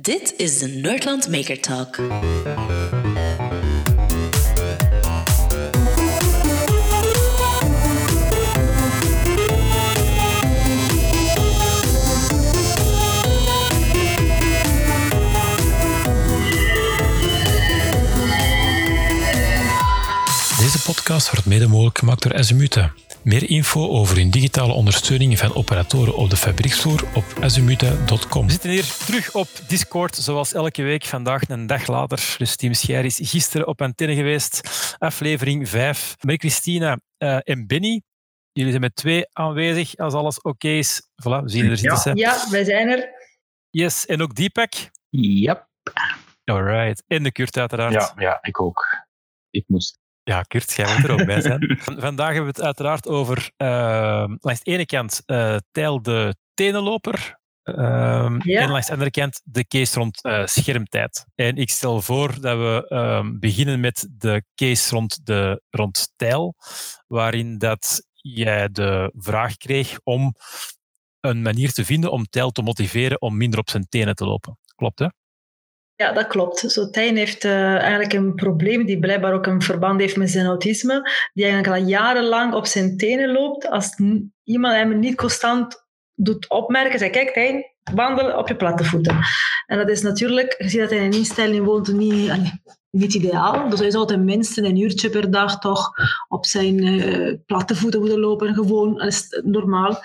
[0.00, 1.96] Dit is de Nerdland Maker Talk.
[21.12, 22.92] Podcast wordt mede mogelijk gemaakt door Azimute.
[23.22, 28.46] Meer info over hun digitale ondersteuning van operatoren op de fabrieksvloer op azimute.com.
[28.46, 31.04] We zitten hier terug op Discord, zoals elke week.
[31.04, 32.34] Vandaag een dag later.
[32.38, 34.60] Dus Team Scher is gisteren op antenne geweest.
[34.98, 36.16] Aflevering 5.
[36.20, 38.02] Marie-Christina uh, en Benny.
[38.52, 41.02] Jullie zijn met twee aanwezig als alles oké is.
[41.02, 42.16] Voilà, we zien er zitten.
[42.16, 43.08] Ja, ja, wij zijn er.
[43.70, 44.72] Yes, en ook Deepak.
[45.10, 45.68] Yep.
[46.44, 47.04] Alright.
[47.06, 47.92] En de Kurt uiteraard.
[47.92, 48.86] Ja, ja, ik ook.
[49.50, 50.00] Ik moest.
[50.24, 51.78] Ja, Kurt, jij moet er ook bij zijn.
[52.06, 57.40] Vandaag hebben we het uiteraard over, uh, langs de ene kant, uh, Tijl de tenenloper.
[57.62, 58.60] Ja.
[58.60, 61.24] En langs de andere kant de case rond uh, schermtijd.
[61.34, 66.54] En ik stel voor dat we um, beginnen met de case rond, de, rond Tijl,
[67.06, 70.34] waarin dat jij de vraag kreeg om
[71.20, 74.58] een manier te vinden om Tijl te motiveren om minder op zijn tenen te lopen.
[74.74, 75.06] Klopt, hè?
[76.02, 76.58] Ja, dat klopt.
[76.58, 80.46] Zo, Tijn heeft uh, eigenlijk een probleem die blijkbaar ook een verband heeft met zijn
[80.46, 83.68] autisme, die eigenlijk al jarenlang op zijn tenen loopt.
[83.68, 83.98] Als
[84.44, 89.18] iemand hem niet constant doet opmerken, zei kijk Tijn, wandelen op je platte voeten.
[89.66, 92.32] En dat is natuurlijk, gezien dat hij in een instelling woont, niet,
[92.90, 93.68] niet ideaal.
[93.68, 95.90] Dus hij zou tenminste een uurtje per dag toch
[96.28, 98.54] op zijn uh, platte voeten moeten lopen.
[98.54, 100.02] Gewoon, is normaal.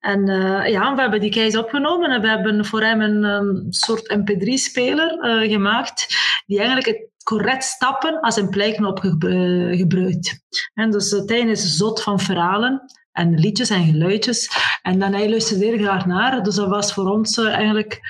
[0.00, 4.16] En uh, ja, we hebben die case opgenomen en we hebben voor hem een soort
[4.18, 6.06] mp3-speler uh, gemaakt
[6.46, 10.42] die eigenlijk het correct stappen als een playknop ge gebruikt.
[10.74, 14.50] En dus Tijn is zot van verhalen en liedjes en geluidjes.
[14.82, 16.42] En dan hij luisterde er graag naar.
[16.42, 18.00] Dus dat was voor ons eigenlijk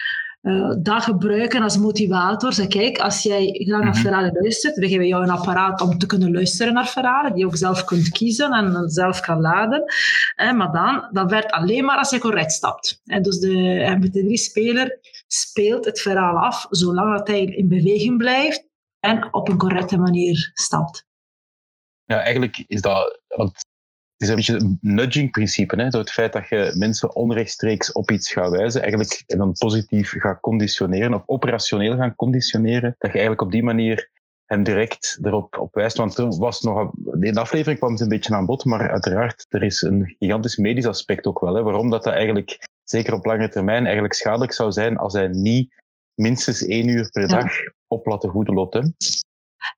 [0.42, 2.52] uh, dat gebruiken als motivator.
[2.52, 6.06] Zeg, kijk, als jij graag naar verhalen luistert, we geven jou een apparaat om te
[6.06, 9.84] kunnen luisteren naar verhalen, die je ook zelf kunt kiezen en zelf kan laden.
[10.34, 13.00] Eh, maar dan, dat werkt alleen maar als je correct stapt.
[13.04, 18.68] En dus de MP3-speler speelt het verhaal af, zolang dat hij in beweging blijft
[19.00, 21.06] en op een correcte manier stapt.
[22.04, 23.20] Ja, eigenlijk is dat...
[23.28, 23.68] Want
[24.20, 25.82] is een beetje een nudging-principe.
[25.82, 25.88] Hè?
[25.88, 30.14] Door het feit dat je mensen onrechtstreeks op iets gaat wijzen, eigenlijk en dan positief
[30.18, 34.10] gaat conditioneren of operationeel gaan conditioneren, dat je eigenlijk op die manier
[34.44, 35.96] hem direct erop op wijst.
[35.96, 39.46] Want er was nog, in de aflevering kwam het een beetje aan bod, maar uiteraard,
[39.48, 41.54] er is een gigantisch medisch aspect ook wel.
[41.54, 41.62] Hè?
[41.62, 45.74] Waarom dat, dat eigenlijk, zeker op lange termijn, eigenlijk schadelijk zou zijn als hij niet
[46.14, 47.52] minstens één uur per dag
[47.86, 48.74] op platte voeten loopt.
[48.74, 48.80] Hè?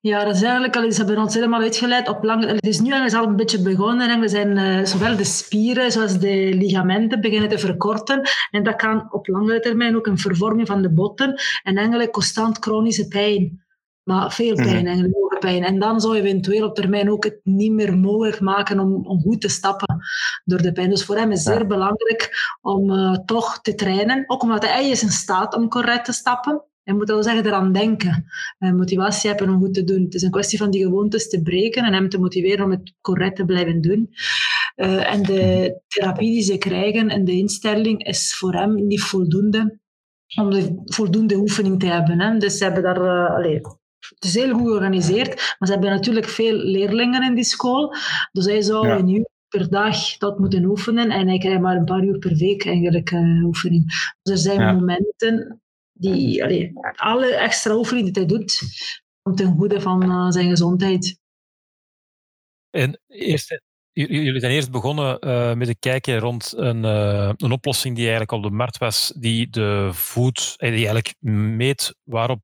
[0.01, 2.45] Ja, dat is eigenlijk al, ze hebben ons helemaal uitgeleid op lang.
[2.45, 4.09] Het is nu eigenlijk al een beetje begonnen.
[4.09, 8.21] En we zijn uh, zowel de spieren zoals de ligamenten beginnen te verkorten.
[8.51, 12.57] En dat kan op langere termijn ook een vervorming van de botten en eigenlijk constant
[12.57, 13.61] chronische pijn.
[14.03, 14.85] Maar veel pijn, mm-hmm.
[14.85, 15.63] eigenlijk hoge pijn.
[15.63, 19.21] En dan zou je eventueel op termijn ook het niet meer mogelijk maken om, om
[19.21, 19.97] goed te stappen
[20.43, 20.89] door de pijn.
[20.89, 21.53] Dus voor hem is het ja.
[21.53, 24.23] zeer belangrijk om uh, toch te trainen.
[24.27, 26.63] Ook omdat hij is in staat om correct te stappen.
[26.83, 28.25] Je moet wel zeggen eraan denken.
[28.57, 30.03] En motivatie hebben om goed te doen.
[30.03, 32.93] Het is een kwestie van die gewoontes te breken en hem te motiveren om het
[33.01, 34.09] correct te blijven doen.
[34.75, 39.79] Uh, en de therapie die ze krijgen en de instelling is voor hem niet voldoende
[40.35, 42.19] om de voldoende oefening te hebben.
[42.19, 42.37] Hè.
[42.37, 42.97] Dus ze hebben daar...
[42.97, 43.61] Uh, allez,
[43.99, 47.95] het is heel goed georganiseerd, maar ze hebben natuurlijk veel leerlingen in die school.
[48.31, 48.97] Dus hij zou ja.
[48.97, 52.35] een uur per dag dat moeten oefenen en hij krijgt maar een paar uur per
[52.35, 53.85] week eigenlijk uh, oefening.
[54.21, 54.71] Dus er zijn ja.
[54.71, 55.62] momenten
[55.93, 58.61] die, allee, alle extra oefeningen die hij doet,
[59.21, 61.19] komt ten goede van uh, zijn gezondheid.
[62.69, 63.61] En eerst,
[63.91, 68.31] jullie zijn eerst begonnen uh, met het kijken rond een, uh, een oplossing die eigenlijk
[68.31, 72.41] op de markt was, die de voet, die eigenlijk meet waarop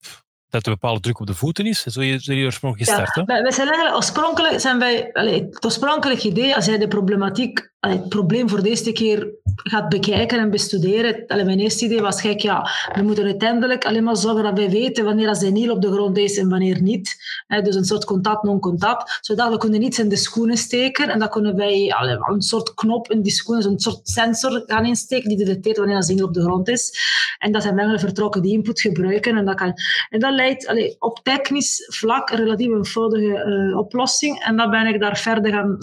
[0.49, 1.83] dat er een bepaalde druk op de voeten is.
[1.83, 3.15] Zo is jullie oorspronkelijk gestart.
[3.15, 7.73] Ja, wij zijn eigenlijk oorspronkelijk zijn wij, allee, het oorspronkelijk idee, als jij de problematiek,
[7.79, 11.23] het probleem voor de eerste keer gaat bekijken en bestuderen.
[11.27, 14.69] Allee, mijn eerste idee was, kijk, ja, we moeten uiteindelijk alleen maar zorgen dat wij
[14.69, 17.15] weten wanneer dat zijn op de grond is en wanneer niet.
[17.63, 19.17] Dus een soort contact, non-contact.
[19.21, 22.73] Zodat we kunnen iets in de schoenen steken en dan kunnen wij allee, een soort
[22.73, 26.33] knop in die schoenen, een soort sensor gaan insteken die detecteert wanneer dat zijn op
[26.33, 26.99] de grond is.
[27.37, 29.37] En dat zijn we vertrokken die input gebruiken.
[29.37, 29.73] En dat, kan,
[30.09, 34.43] en dat leidt op technisch vlak een relatief eenvoudige uh, oplossing.
[34.43, 35.75] En dan ben ik daar verder gaan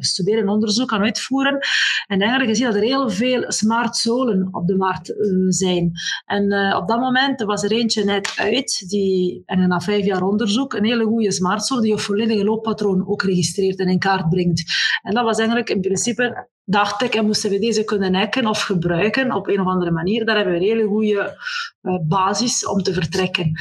[0.00, 1.30] studeren, en onderzoek uitvoeren.
[1.40, 5.92] En eigenlijk gezien dat er heel veel smart zolen op de markt uh, zijn.
[6.26, 10.22] En uh, op dat moment was er eentje net uit, die, en na vijf jaar
[10.22, 14.28] onderzoek, een hele goede smart zool die je volledige looppatroon ook registreert en in kaart
[14.28, 14.64] brengt.
[15.02, 18.62] En dat was eigenlijk in principe dacht ik, en moesten we deze kunnen hacken of
[18.62, 21.36] gebruiken op een of andere manier, daar hebben we een hele goede
[21.82, 23.52] uh, basis om te vertrekken.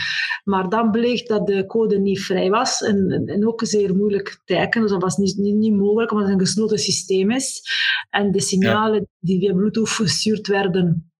[0.43, 4.57] Maar dan bleek dat de code niet vrij was en, en ook zeer moeilijk te
[4.57, 4.81] hacken.
[4.81, 7.61] Dus dat was niet, niet, niet mogelijk, omdat het een gesloten systeem is.
[8.09, 11.11] En de signalen die via Bluetooth gestuurd werden,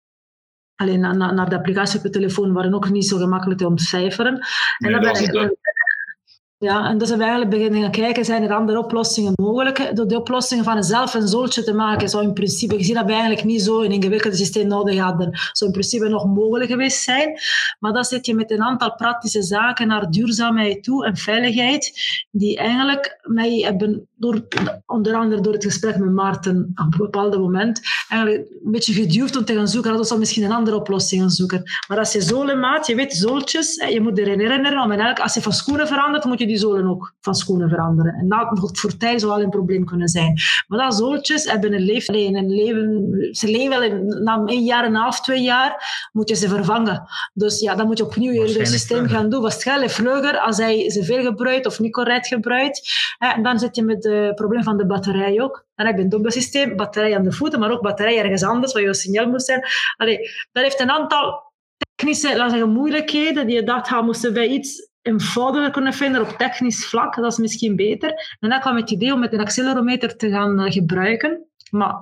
[0.75, 4.39] alleen naar, naar de applicatie op je telefoon, waren ook niet zo gemakkelijk te ontcijferen.
[4.77, 5.19] En dat, dat
[6.61, 9.91] ja, en dus hebben we eigenlijk beginnen gaan kijken, zijn er andere oplossingen mogelijk?
[9.95, 13.11] Door de oplossingen van zelf een zooltje te maken, zou in principe, gezien dat we
[13.11, 17.39] eigenlijk niet zo een ingewikkeld systeem nodig hadden, zou in principe nog mogelijk geweest zijn.
[17.79, 21.93] Maar dan zit je met een aantal praktische zaken naar duurzaamheid toe en veiligheid,
[22.31, 24.47] die eigenlijk mij hebben, door,
[24.85, 29.37] onder andere door het gesprek met Maarten op een bepaald moment, eigenlijk een beetje geduwd
[29.37, 31.63] om te gaan zoeken, dat we misschien een andere oplossing gaan zoeken.
[31.87, 35.41] Maar als je zolen maakt, je weet zooltjes, je moet erin herinneren, eigenlijk, als je
[35.41, 38.13] van schoenen verandert, moet je die zolen ook van schoenen veranderen.
[38.13, 40.39] En dat voor tijd zou wel een probleem kunnen zijn.
[40.67, 44.83] Maar dat zooltjes hebben een leven, een leven ze leven wel in, na een jaar
[44.83, 47.03] en een half, twee jaar, moet je ze vervangen.
[47.33, 49.41] Dus ja, dan moet je opnieuw je systeem gaan doen.
[49.41, 52.91] Waarschijnlijk vlugger als hij ze veel gebruikt of niet correct gebruikt.
[53.17, 55.65] En dan zit je met het probleem van de batterij ook.
[55.75, 58.73] Dan heb je een dubbel systeem, batterij aan de voeten, maar ook batterij ergens anders,
[58.73, 59.63] waar je signaal moet zijn.
[59.97, 60.17] Allee,
[60.51, 61.51] dat heeft een aantal
[61.95, 66.85] technische laten zeggen, moeilijkheden die je dacht, moesten wij iets eenvoudiger kunnen vinden op technisch
[66.85, 67.15] vlak.
[67.15, 68.37] Dat is misschien beter.
[68.39, 71.45] En dan kwam het idee om met een accelerometer te gaan uh, gebruiken.
[71.71, 71.95] Maar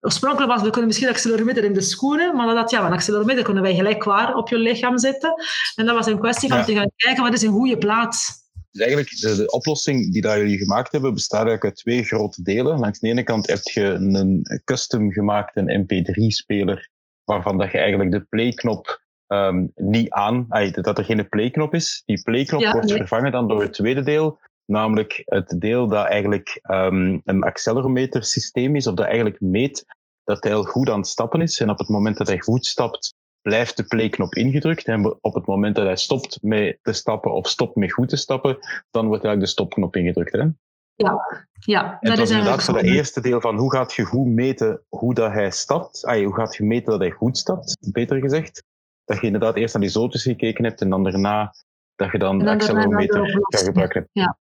[0.00, 3.44] oorspronkelijk was, we kunnen misschien een accelerometer in de schoenen, maar dat, ja, een accelerometer
[3.44, 5.34] kunnen wij gelijk waar op je lichaam zetten.
[5.74, 8.42] En dat was een kwestie van te gaan kijken, wat is een goede plaats?
[8.74, 12.42] Dus eigenlijk, de, de, oplossing die daar jullie gemaakt hebben, bestaat eigenlijk uit twee grote
[12.42, 12.78] delen.
[12.78, 16.90] Langs de ene kant heb je een custom gemaakte MP3-speler,
[17.24, 22.02] waarvan dat je eigenlijk de play-knop um, niet aan, dat er geen playknop is.
[22.04, 27.20] Die playknop wordt vervangen dan door het tweede deel, namelijk het deel dat eigenlijk um,
[27.24, 29.84] een accelerometer systeem is, of dat eigenlijk meet
[30.24, 31.60] dat hij al goed aan het stappen is.
[31.60, 34.86] En op het moment dat hij goed stapt, blijft de playknop ingedrukt.
[34.86, 38.16] En op het moment dat hij stopt met te stappen of stopt met goed te
[38.16, 38.58] stappen,
[38.90, 40.32] dan wordt eigenlijk de stopknop ingedrukt.
[40.32, 40.46] Hè?
[40.94, 41.98] Ja, ja.
[42.00, 45.14] En dat, is inderdaad voor het eerste deel van hoe gaat je goed meten hoe
[45.14, 46.04] dat hij stapt.
[46.04, 48.62] Ay, hoe gaat je meten dat hij goed stapt, beter gezegd
[49.04, 51.54] dat je inderdaad eerst naar die zooltjes gekeken hebt en dan daarna
[51.94, 54.08] dat je dan, de accelerometer gaat gebruiken.
[54.12, 54.38] Ja.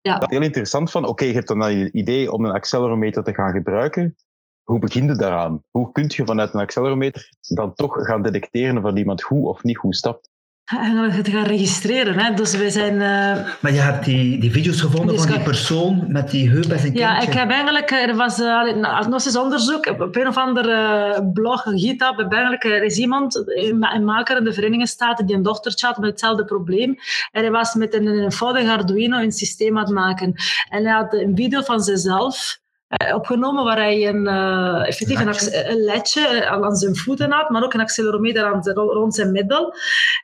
[0.00, 0.18] Ja.
[0.18, 3.34] Dat is heel interessant van, oké, je hebt dan een idee om een accelerometer te
[3.34, 4.16] gaan gebruiken.
[4.66, 5.62] Hoe begin je daaraan?
[5.70, 9.76] Hoe kun je vanuit een accelerometer dan toch gaan detecteren of iemand goed of niet
[9.76, 10.30] goed stapt?
[10.64, 12.18] het gaan registreren.
[12.18, 12.34] Hè.
[12.34, 12.94] Dus we zijn...
[12.94, 16.78] Uh, maar je hebt die, die video's gevonden van die persoon met die heup en
[16.78, 17.00] zijn kindje.
[17.00, 17.90] Ja, ik heb eigenlijk...
[17.90, 18.74] Er was uh,
[19.08, 24.04] nog eens onderzoek op een of andere blog, GitHub, heb eigenlijk, er is iemand, een
[24.04, 26.96] maker in de Verenigde Staten, die een dochtertje had met hetzelfde probleem.
[27.32, 30.34] En hij was met een eenvoudige Arduino een systeem aan het maken.
[30.70, 32.65] En hij had een video van zichzelf eh,
[33.14, 37.64] opgenomen waar hij een, uh, effectief een, een ledje eh, aan zijn voeten had, maar
[37.64, 39.74] ook een accelerometer aan rond zijn middel.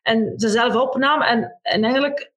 [0.03, 2.33] En ze zelf opnam en, en eigenlijk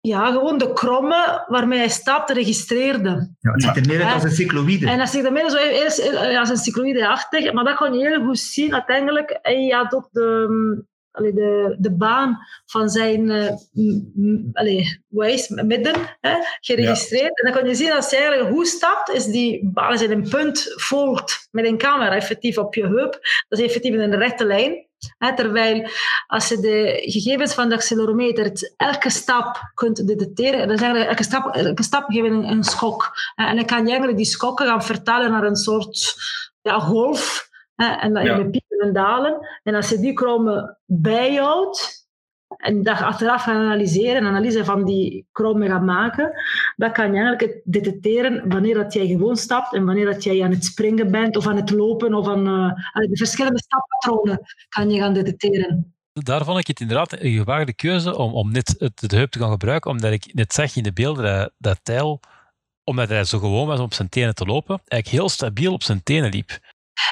[0.00, 3.34] ja, gewoon de krommen waarmee hij stapte registreerde.
[3.40, 4.88] Ja, het ziet er meer uit als een cycloïde.
[4.88, 8.24] En dat ziet er meer zo eerst als een cycloïde-achtig, maar dat kon je heel
[8.24, 9.38] goed zien uiteindelijk.
[9.42, 10.84] Hij had ook de,
[11.22, 13.50] de, de baan van zijn uh,
[15.64, 17.38] midden hè, geregistreerd.
[17.38, 20.28] En dan kan je zien als hij eigenlijk goed stapt, is die baan als een
[20.28, 23.18] punt volgt met een camera effectief op je heup.
[23.48, 24.86] Dat is effectief in een rechte lijn.
[25.18, 25.88] Hè, terwijl
[26.26, 31.54] als je de gegevens van de accelerometer elke stap kunt detecteren, dan zeggen elke stap,
[31.54, 33.12] elke stap geeft een, een schok.
[33.34, 36.14] En dan kan je eigenlijk die schokken gaan vertalen naar een soort
[36.62, 38.42] ja, golf en dan ja.
[38.42, 39.48] pieken en dalen.
[39.62, 42.04] En als je die kromen bijhoudt,
[42.56, 46.32] en dat achteraf gaan analyseren, een analyse van die kromen gaat maken,
[46.76, 50.50] dan kan je eigenlijk detecteren wanneer dat jij gewoon stapt en wanneer dat jij aan
[50.50, 55.00] het springen bent of aan het lopen of aan uh, de verschillende stappatronen kan je
[55.00, 55.94] gaan detecteren.
[56.12, 59.38] Daar vond ik het inderdaad een gewaagde keuze om, om net het, de heup te
[59.38, 62.20] gaan gebruiken, omdat ik net zag in de beelden dat, dat Tijl,
[62.84, 65.82] omdat hij zo gewoon was om op zijn tenen te lopen, eigenlijk heel stabiel op
[65.82, 66.58] zijn tenen liep.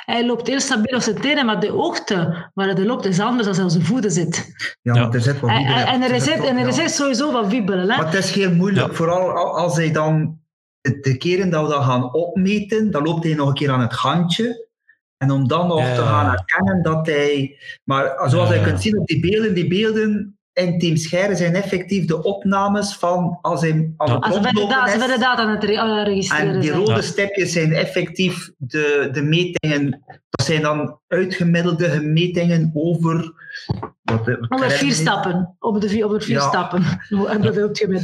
[0.04, 3.48] Hij loopt heel stabiel op zijn tenen, maar de hoogte waar hij loopt is anders
[3.48, 4.54] dan als zijn voeten zit.
[4.82, 5.86] Ja, er zit wat wiebelen.
[5.86, 7.90] En, er, zit, en er zit sowieso wat wiebelen.
[7.90, 7.96] Hè?
[7.96, 10.40] Maar het is heel moeilijk, vooral als hij dan
[10.80, 13.92] de keren dat we dat gaan opmeten, dan loopt hij nog een keer aan het
[13.92, 14.70] handje.
[15.16, 17.58] En om dan nog te gaan herkennen dat hij...
[17.84, 22.06] Maar zoals je kunt zien op die beelden, die beelden en Team Scheire zijn effectief
[22.06, 24.92] de opnames van als hij aan het rondlopen is.
[24.92, 29.22] Als we de data aan het registreren En die rode stipjes zijn effectief de, de
[29.22, 30.02] metingen.
[30.30, 33.32] Dat zijn dan uitgemiddelde metingen over...
[34.02, 35.56] Wat, over vier stappen.
[35.58, 36.48] Op de, vier, over vier ja.
[36.48, 36.82] stappen.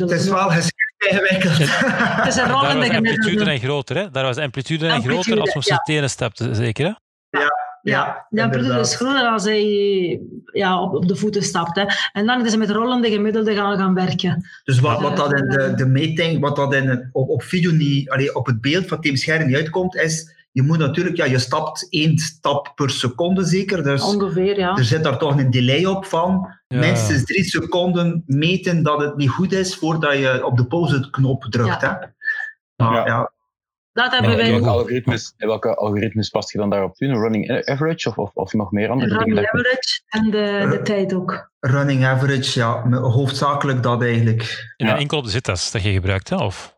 [0.09, 4.11] Het is wel geschreven Het is een rollende Daar was amplitude en groter, hè?
[4.11, 6.93] Daar was amplitude en groter als we zijn tenen stapte, zeker, hè?
[7.38, 7.68] Ja.
[7.88, 10.21] Ja, de amplitude is groter als hij
[10.52, 11.76] ja, op, op de voeten stapt.
[11.76, 11.85] Hè.
[12.12, 14.49] En dan is hij met rollende gemiddelde gaan, gaan werken.
[14.64, 18.11] Dus wat, wat dat in de, de meting, wat dat in, op, op video niet,
[18.11, 21.38] allee, op het beeld van Team Scherm niet uitkomt, is je moet natuurlijk, ja, je
[21.38, 23.83] stapt één stap per seconde zeker.
[23.83, 24.76] Dus Ongeveer, ja.
[24.76, 26.78] Er zit daar toch een delay op van ja.
[26.78, 31.80] minstens drie seconden meten dat het niet goed is voordat je op de pauze-knop drukt.
[31.80, 31.99] Ja.
[32.00, 32.07] Hè?
[32.85, 33.33] Maar, ja.
[33.99, 34.50] Dat hebben wij.
[34.50, 37.09] Welke algoritmes, welke algoritmes past je dan daarop toe?
[37.09, 39.50] Een running average of, of, of nog meer andere running dingen?
[39.52, 41.50] Running average en de, de tijd ook.
[41.61, 44.73] Running average, ja, hoofdzakelijk dat eigenlijk.
[44.76, 44.99] En ja.
[44.99, 46.37] enkel op de zittest dat je gebruikt, hè?
[46.37, 46.76] Of?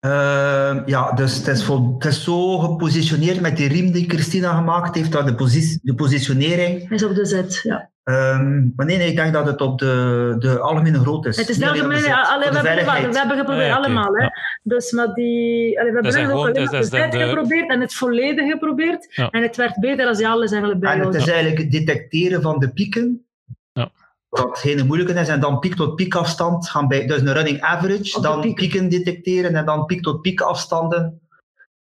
[0.00, 4.56] Uh, ja, dus het is, vol, het is, zo gepositioneerd met die riem die Christina
[4.56, 6.90] gemaakt heeft, dat de, posi de positionering...
[6.90, 7.90] Is op de zet, ja.
[8.08, 11.36] Um, maar nee, nee, ik denk dat het op de, de algemene grootte is.
[11.36, 13.84] Het is de algemene, allee, we, hebben, we hebben geprobeerd ja, okay.
[13.84, 14.14] allemaal.
[14.14, 14.28] Hè.
[14.62, 17.18] Dus, maar die, allee, we hebben ook gewoon, dus, de de...
[17.18, 19.14] geprobeerd en het volledig geprobeerd.
[19.14, 19.30] Ja.
[19.30, 22.42] En het werd beter als je alles eigenlijk bij En het is eigenlijk het detecteren
[22.42, 23.26] van de pieken.
[23.72, 23.90] Ja.
[24.28, 25.28] Dat geen moeilijke is.
[25.28, 28.54] En dan piek tot piekafstand gaan bij, dus een running average, dan piek.
[28.54, 31.20] pieken detecteren en dan piek tot piekafstanden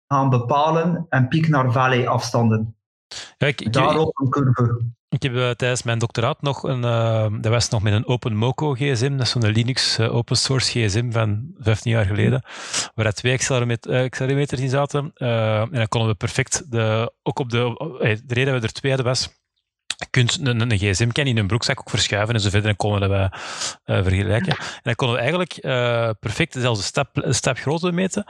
[0.07, 2.75] gaan bepalen en piek naar valley afstanden.
[3.37, 4.99] Ja, ik, Daarop een curve.
[5.11, 8.35] Ik heb uh, tijdens mijn doctoraat nog een, uh, dat was nog met een Open
[8.35, 12.43] Moco gsm, dat is zo'n Linux uh, open source gsm van 15 jaar geleden,
[12.95, 15.11] waar er twee accelerometers in zaten.
[15.15, 17.59] en dan konden we perfect, de, ook op de,
[18.25, 19.29] de reden dat we er twee was,
[19.85, 22.69] je kunt een, een gsm in een broekzak ook verschuiven en zo verder.
[22.69, 24.57] En konden we uh, vergelijken.
[24.57, 25.53] En dan konden we eigenlijk
[26.19, 28.25] perfect dezelfde stap, stap grootte meten.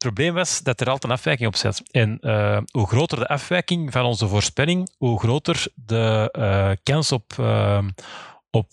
[0.00, 1.82] Het probleem was dat er altijd een afwijking op zat.
[1.90, 7.32] En uh, hoe groter de afwijking van onze voorspelling, hoe groter de kans op,
[8.50, 8.68] op,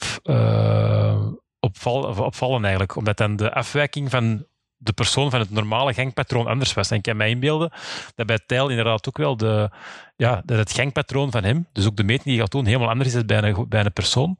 [1.59, 2.95] op, val, op vallen eigenlijk.
[2.95, 4.45] Omdat dan de afwijking van
[4.77, 6.91] de persoon van het normale gangpatroon anders was.
[6.91, 7.71] En ik kan mij inbeelden
[8.15, 9.69] dat bij Tijl inderdaad ook wel de,
[10.15, 12.89] ja, dat het gangpatroon van hem, dus ook de meting die je gaat doen, helemaal
[12.89, 14.37] anders is bij een, bij een persoon.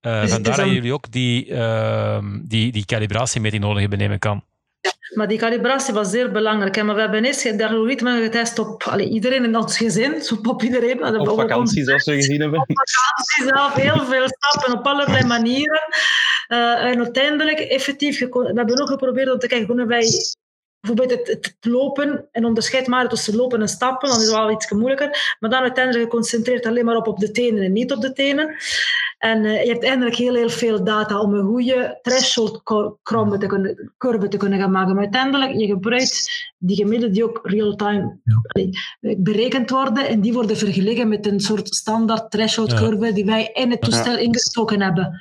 [0.00, 4.44] Uh, dus vandaar dat jullie ook die, uh, die, die calibratiemeting nodig hebben, nemen kan.
[5.14, 6.74] Maar die calibratie was zeer belangrijk.
[6.74, 6.82] Hè?
[6.82, 10.62] Maar we hebben eerst de algoritme getest op allee, iedereen in ons gezin, zo op
[10.62, 11.18] iedereen.
[11.18, 12.60] Op vakantie, zoals we gezien hebben.
[12.60, 15.82] Op vakantie zelf, heel veel stappen op allerlei manieren.
[16.48, 20.08] Uh, en uiteindelijk, effectief, we hebben ook geprobeerd om te kijken, kunnen wij
[20.80, 24.50] bijvoorbeeld het, het, lopen en onderscheid maar tussen lopen en stappen, dan is het wel
[24.50, 25.36] iets moeilijker.
[25.38, 28.56] Maar dan uiteindelijk geconcentreerd alleen maar op, op de tenen en niet op de tenen.
[29.18, 32.62] En uh, je hebt eindelijk heel, heel veel data om een goede threshold
[33.02, 34.94] curve te kunnen, curve te kunnen gaan maken.
[34.94, 39.14] Maar uiteindelijk, je gebruikt die gemiddelde die ook real-time ja.
[39.18, 43.12] berekend worden en die worden vergeleken met een soort standaard threshold curve ja.
[43.12, 44.18] die wij in het toestel ja.
[44.18, 45.18] ingestoken hebben.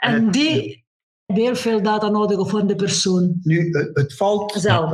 [0.00, 0.84] En, en die
[1.26, 3.38] heel veel data nodig voor de persoon.
[3.42, 4.92] Nu, het valt, Zelf,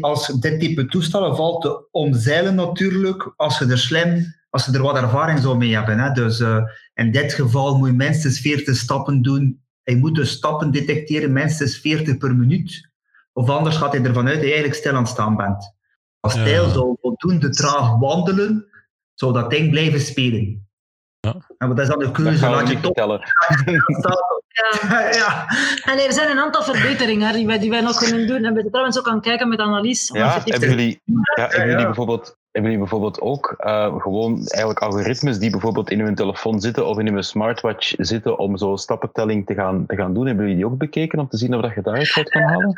[0.00, 4.82] als dit type toestellen valt te omzeilen natuurlijk, als je er slim, als je er
[4.82, 5.98] wat ervaring zou mee hebben.
[5.98, 6.12] Hè.
[6.12, 6.62] Dus uh,
[6.94, 9.62] in dit geval moet je minstens 40 stappen doen.
[9.82, 12.90] Hij moet de stappen detecteren, minstens 40 per minuut.
[13.32, 15.74] Of anders gaat hij ervan uit dat je eigenlijk stil aan het staan bent.
[16.20, 16.44] Als ja.
[16.44, 18.66] Tijl zou voldoende traag wandelen,
[19.14, 20.68] zou dat ding blijven spelen.
[21.20, 21.36] Ja.
[21.58, 22.48] En wat is dan de keuze?
[22.48, 23.20] Laat je toch ja.
[25.20, 25.46] ja.
[25.84, 28.44] En er zijn een aantal verbeteringen die wij, die wij nog kunnen doen.
[28.44, 30.18] En we trouwens ook aan kijken met analyse.
[30.18, 31.00] Ja, hebben jullie,
[31.34, 36.00] ja, hebben jullie bijvoorbeeld hebben jullie bijvoorbeeld ook uh, gewoon eigenlijk algoritmes die bijvoorbeeld in
[36.00, 40.14] uw telefoon zitten of in uw smartwatch zitten om zo stappentelling te gaan, te gaan
[40.14, 40.26] doen?
[40.26, 42.74] Hebben jullie die ook bekeken om te zien of dat je daaruit wat kan halen?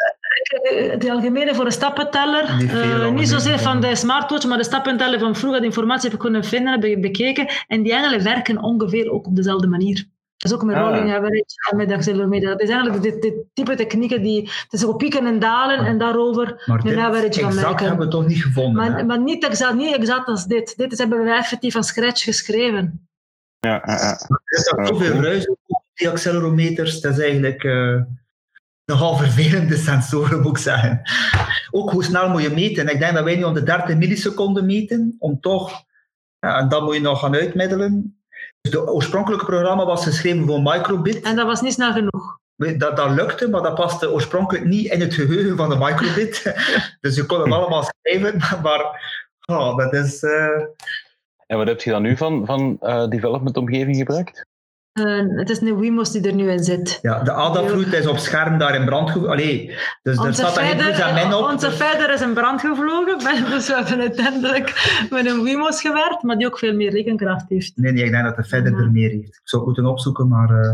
[0.99, 5.19] De algemene voor de stappenteller, niet, uh, niet zozeer van de smartwatch, maar de stappenteller
[5.19, 7.49] van vroeger, de informatie heb ik kunnen vinden, heb ik bekeken.
[7.69, 10.07] En die eigenlijk werken ongeveer ook op dezelfde manier.
[10.42, 11.14] Dat is ook met rolling ah.
[11.14, 12.49] average en met accelerometer.
[12.49, 16.84] Dat is eigenlijk dit, dit type technieken die tussen pieken en dalen en daarover maar
[16.84, 17.87] een average gaan maken.
[17.87, 18.92] hebben we toch niet gevonden?
[18.92, 20.76] Maar, maar niet, exact, niet exact als dit.
[20.76, 23.08] Dit is, hebben we effectief van scratch geschreven.
[23.58, 24.18] Ja, ja, ja.
[24.28, 27.00] Er is zoveel ruis op die accelerometers.
[27.00, 28.00] Dat is eigenlijk uh,
[28.84, 31.02] nogal vervelende sensoren, moet ik zeggen.
[31.70, 32.88] Ook hoe snel moet je meten?
[32.88, 35.84] Ik denk dat wij nu om de 30 milliseconden meten, om toch...
[36.38, 38.22] Ja, en dan moet je nog gaan uitmiddelen.
[38.62, 41.21] Dus het oorspronkelijke programma was geschreven voor microbit.
[41.21, 42.38] En dat was niet snel genoeg.
[42.57, 46.54] Dat, dat lukte, maar dat paste oorspronkelijk niet in het geheugen van de microbit.
[47.00, 49.02] dus je kon het allemaal schrijven, maar
[49.47, 50.23] oh, dat is...
[50.23, 50.62] Uh...
[51.47, 54.47] En wat heb je dan nu van, van uh, development omgeving gebruikt?
[55.00, 56.99] Uh, het is een Wimos die er nu in zit.
[57.02, 59.30] Ja, de ADA-vloed is op scherm daar in brand gevlogen.
[59.30, 61.50] Allee, dus er staat daar geen min op.
[61.50, 63.18] Onze verder is in brand gevlogen.
[63.50, 67.72] Dus we hebben uiteindelijk met een Wimos gewerkt, maar die ook veel meer rekenkracht heeft.
[67.76, 69.37] Nee, nee ik denk dat de verder er meer heeft.
[69.37, 70.50] Ik zou het moeten opzoeken, maar...
[70.50, 70.72] Uh,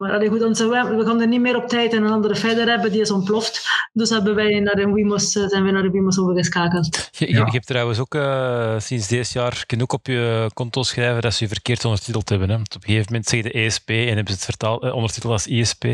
[0.00, 2.68] Maar allee, goed, onze, we gaan er niet meer op tijd en een andere verder
[2.68, 3.68] hebben, die is ontploft.
[3.92, 7.08] Dus hebben wij naar de Wimos, eh, zijn we naar de Wimos overgeschakeld.
[7.10, 11.22] Je, je, je hebt trouwens ook uh, sinds deze jaar ook op je konto schrijven
[11.22, 12.48] dat ze je verkeerd ondertiteld hebben.
[12.48, 12.56] Hè?
[12.56, 14.94] Want op een gegeven moment zeg je de ESP en hebben ze het vertaald, uh,
[14.94, 15.84] ondertiteld als ISP.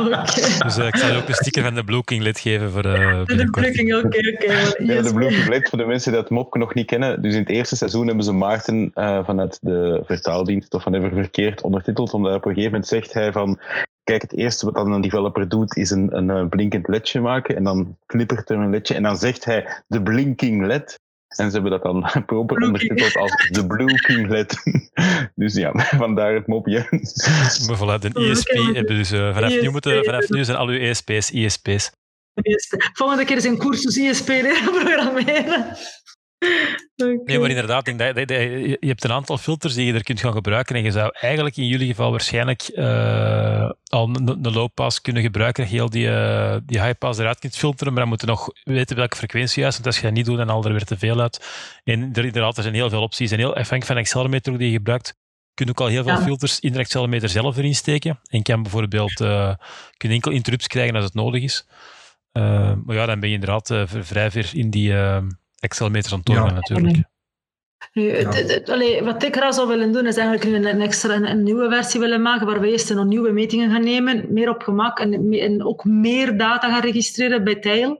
[0.00, 0.58] Okay.
[0.58, 2.86] Dus uh, ik zal je ook een sticker van de Blue King lid geven voor
[2.86, 4.18] uh, De Blue King, oké, oké.
[4.18, 7.22] Okay, ja, de Blue King lid, voor de mensen die dat mopje nog niet kennen.
[7.22, 11.60] Dus in het eerste seizoen hebben ze Maarten uh, vanuit de vertaaldienst of van verkeerd
[11.60, 13.58] ondertiteld, omdat op een gegeven moment zegt hij van
[14.08, 17.56] kijk, het eerste wat dan een developer doet, is een, een, een blinkend ledje maken
[17.56, 21.00] en dan knippert er een ledje en dan zegt hij de blinking led.
[21.28, 24.56] En ze hebben dat dan proper ondertiteld als The Blue King LED.
[25.34, 26.86] dus ja, vandaar het mopje.
[27.66, 30.68] Maar voilà, de ESP hebben dus uh, vanaf, ESP, nu moeten, vanaf nu zijn al
[30.68, 31.90] uw ESP's ISP's.
[32.92, 35.76] Volgende keer is een cursus ISP leren programmeren.
[36.38, 37.20] Okay.
[37.24, 40.02] Nee, maar inderdaad, denk dat, dat, dat, je hebt een aantal filters die je er
[40.02, 44.52] kunt gaan gebruiken en je zou eigenlijk in jullie geval waarschijnlijk uh, al een, een
[44.52, 48.10] low-pass kunnen gebruiken, dat je heel die, uh, die high-pass eruit kunt filteren, maar dan
[48.10, 50.64] moet je nog weten welke frequentie juist, want als je dat niet doet, dan haal
[50.64, 51.46] er weer te veel uit.
[51.84, 54.70] En er, inderdaad, er zijn heel veel opties en heel afhankelijk van de accelerometer die
[54.70, 55.16] je gebruikt,
[55.54, 56.22] kun je ook al heel veel ja.
[56.22, 59.54] filters in de accelerometer zelf erin steken en kan bijvoorbeeld uh,
[59.96, 61.66] kun je enkel interrupts krijgen als het nodig is.
[62.32, 64.92] maar ja, dan ben je inderdaad vrij ver in die
[65.60, 66.50] Excel-meters aan ja.
[66.50, 66.96] natuurlijk.
[67.92, 68.60] Nu, ja.
[68.64, 71.68] allee, wat ik graag zou willen doen, is eigenlijk een, een extra een, een, nieuwe
[71.68, 75.32] versie willen maken, waar we eerst nog nieuwe metingen gaan nemen, meer op gemak en,
[75.32, 77.90] en ook meer data gaan registreren bij Tijl.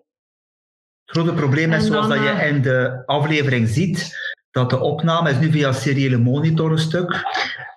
[1.05, 4.17] Het grote probleem is, zoals dat je in de aflevering ziet,
[4.51, 7.23] dat de opname is nu via seriële monitorstuk.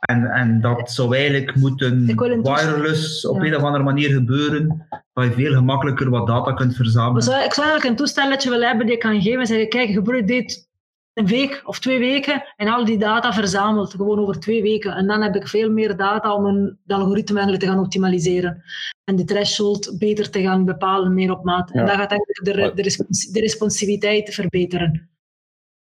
[0.01, 3.48] En, en dat zou eigenlijk moeten wireless op ja.
[3.48, 7.22] een of andere manier gebeuren, waar je veel gemakkelijker wat data kunt verzamelen.
[7.24, 9.89] Zou, ik zou eigenlijk een toestelletje willen hebben die ik kan geven en zeggen, kijk,
[9.89, 10.70] gebruik dit
[11.13, 14.91] een week of twee weken en al die data verzameld, gewoon over twee weken.
[14.91, 18.63] En dan heb ik veel meer data om een algoritme eigenlijk te gaan optimaliseren.
[19.03, 21.70] En de threshold beter te gaan bepalen, meer op maat.
[21.74, 21.79] Ja.
[21.79, 25.10] En dat gaat eigenlijk de, de, respons de responsiviteit verbeteren.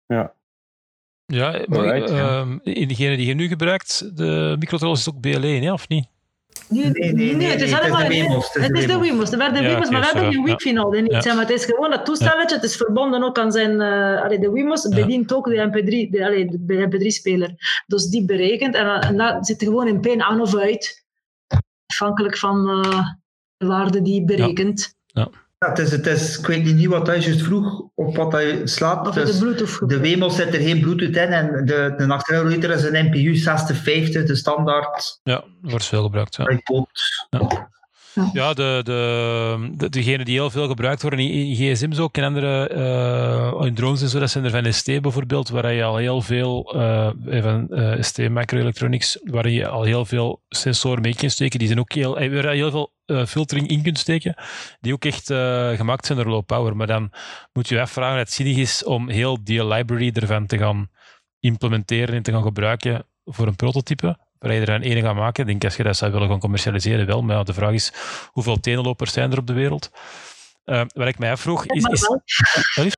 [0.06, 0.34] Ja,
[1.32, 2.40] ja, maar Alright, ja.
[2.40, 6.06] Um, in degene die je nu gebruikt, de microcontroller is ook BLE, hè, of niet?
[6.68, 8.52] Nee, nee, nee, nee, het is allemaal de Wemos.
[8.52, 9.30] Het is de Wemos.
[9.30, 11.02] Er werden Wemos, maar we hebben geen Wi-Fi nodig.
[11.02, 11.34] Niet, ja.
[11.34, 12.54] maar het is gewoon dat toestelletje.
[12.54, 13.72] Het is verbonden ook aan zijn...
[13.72, 17.54] Uh, allee, de Wemos bedient ook de MP3, de, allee, de MP3-speler.
[17.86, 18.74] Dus die berekent.
[18.74, 21.06] En, en dat zit gewoon in pijn aan of uit.
[21.86, 23.08] Afhankelijk van uh,
[23.56, 24.94] de waarde die berekent.
[25.06, 25.22] Ja.
[25.22, 28.60] Ja, het is, het is, ik weet niet wat hij juist vroeg, op wat hij
[28.66, 29.08] slaat.
[29.08, 32.82] Of dus de De Wemos zit er geen Bluetooth in en de, de accelerometer is
[32.82, 35.20] een NPU 6050, de standaard.
[35.22, 36.36] Ja, wordt veel gebruikt.
[36.36, 36.60] Ja.
[37.30, 37.68] Ja.
[38.32, 42.24] Ja, de, de, de, degenen die heel veel gebruikt worden in, in gsm's ook, en
[42.24, 42.70] andere
[43.60, 46.22] uh, in drones en zo, dat zijn er van ST bijvoorbeeld, waar je al heel
[46.22, 51.58] veel, uh, van uh, ST Microelectronics, waar je al heel veel sensoren mee kunt steken,
[51.58, 54.34] die zijn ook heel, waar je heel veel uh, filtering in kunt steken,
[54.80, 56.76] die ook echt uh, gemaakt zijn door low power.
[56.76, 57.12] Maar dan
[57.52, 60.90] moet je je afvragen dat het zinnig is om heel die library ervan te gaan
[61.40, 65.42] implementeren en te gaan gebruiken voor een prototype waar je er een ene gaat maken.
[65.42, 67.22] Ik denk als je dat zou willen gaan commercialiseren, wel.
[67.22, 67.92] Maar ja, de vraag is,
[68.32, 69.90] hoeveel tenenlopers zijn er op de wereld?
[70.64, 71.84] Uh, wat ik mij afvroeg is...
[72.74, 72.96] is...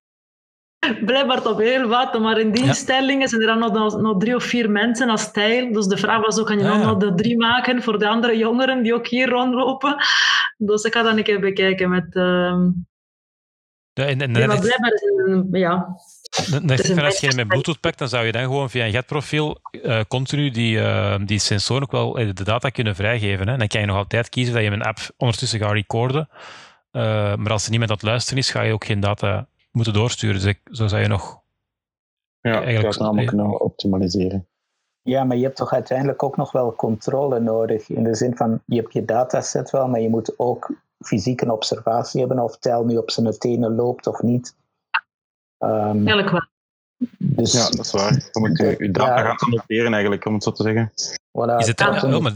[1.05, 2.73] Blijkbaar toch heel wat, maar in die ja.
[2.73, 5.73] stellingen zijn er dan nog, nog, drie of vier mensen als stijl.
[5.73, 8.37] Dus de vraag was ook, kan je ah, nog de drie maken voor de andere
[8.37, 9.97] jongeren die ook hier rondlopen?
[10.57, 12.15] Dus ik ga dat een keer bekijken met...
[12.15, 12.55] Uh...
[13.93, 15.97] Ja, en, en, ja, maar blijkbaar is een, ja,
[17.05, 20.51] als je met Bluetooth pakt, dan zou je dan gewoon via een getprofiel uh, continu
[20.51, 23.49] die, uh, die sensoren ook wel de data kunnen vrijgeven.
[23.49, 23.57] Hè.
[23.57, 26.29] Dan kan je nog altijd kiezen dat je een app ondertussen gaat recorden.
[26.93, 29.93] Uh, maar als er niemand aan het luisteren is, ga je ook geen data moeten
[29.93, 30.41] doorsturen.
[30.41, 31.41] Dus zo zou je nog...
[32.41, 34.47] Ja, eigenlijk het allemaal kunnen optimaliseren.
[35.03, 37.89] Ja, maar je hebt toch uiteindelijk ook nog wel controle nodig.
[37.89, 41.51] In de zin van, je hebt je dataset wel, maar je moet ook fysiek een
[41.51, 44.57] observatie hebben of tel nu op zijn tenen loopt of niet.
[45.59, 46.49] Um, Eigenlijk wel.
[47.19, 48.13] Dus, ja, dat is waar.
[48.13, 50.93] Je moet je, je data ja, gaan annoteren eigenlijk, om het zo te zeggen.
[51.13, 52.33] Voilà, is het dan, oh, maar,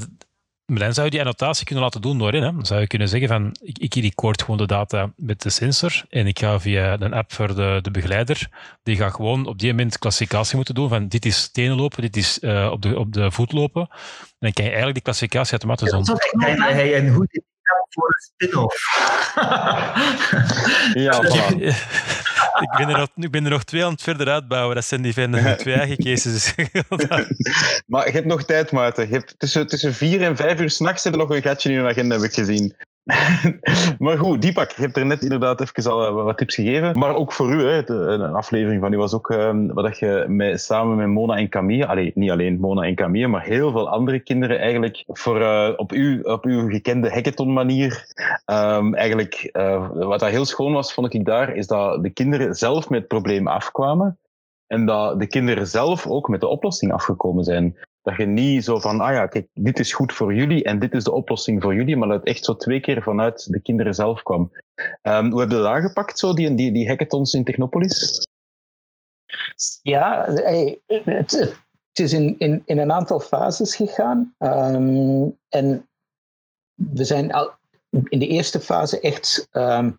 [0.67, 2.43] maar, dan zou je die annotatie kunnen laten doen doorin.
[2.43, 2.53] Hè?
[2.53, 6.05] Dan zou je kunnen zeggen van, ik, ik record gewoon de data met de sensor
[6.11, 8.49] en ik ga via een app voor de, de begeleider,
[8.83, 12.17] die gaat gewoon op die moment klassificatie moeten doen van dit is tenen lopen, dit
[12.17, 13.83] is uh, op, de, op de voet lopen.
[13.83, 16.19] En dan kan je eigenlijk die klassificatie automatisch doen.
[16.47, 17.43] En hij een goed
[17.95, 18.77] voor een spin-off.
[20.95, 22.33] ja, voilà.
[22.61, 24.75] ik, ben er nog, ik ben er nog twee aan het verder uitbouwen.
[24.75, 26.55] Dat zijn die van twee eigen cases.
[27.87, 29.07] maar je hebt nog tijd, Maarten.
[29.07, 31.89] Je hebt tussen, tussen vier en vijf uur s'nachts je nog een gatje in je
[31.89, 32.75] agenda, heb ik gezien.
[33.99, 36.99] maar goed, Deepak, je hebt er net inderdaad even al eh, wat tips gegeven.
[36.99, 40.97] Maar ook voor u, hè, een aflevering van u was ook uh, wat je samen
[40.97, 45.05] met Mona en Camille, niet alleen Mona en Camille, maar heel veel andere kinderen eigenlijk
[45.07, 48.07] voor, uh, op, uw, op uw gekende hackathon-manier.
[48.47, 49.51] Um, eigenlijk,
[49.93, 53.09] wat dat heel schoon was, vond ik daar, is dat de kinderen zelf met het
[53.09, 54.19] probleem afkwamen.
[54.67, 57.77] En dat de kinderen zelf ook met de oplossing afgekomen zijn.
[58.05, 60.93] Dat je niet zo van, ah ja, kijk, dit is goed voor jullie en dit
[60.93, 63.95] is de oplossing voor jullie, maar dat het echt zo twee keer vanuit de kinderen
[63.95, 64.53] zelf kwam.
[65.03, 68.27] Um, hoe heb je dat aangepakt, zo, die, die, die hackathons in Technopolis?
[69.83, 70.25] Ja,
[70.87, 71.59] het,
[71.93, 74.35] is in, in, in een aantal fases gegaan.
[74.39, 75.89] Um, en
[76.75, 77.53] we zijn al
[78.09, 79.99] in de eerste fase echt um,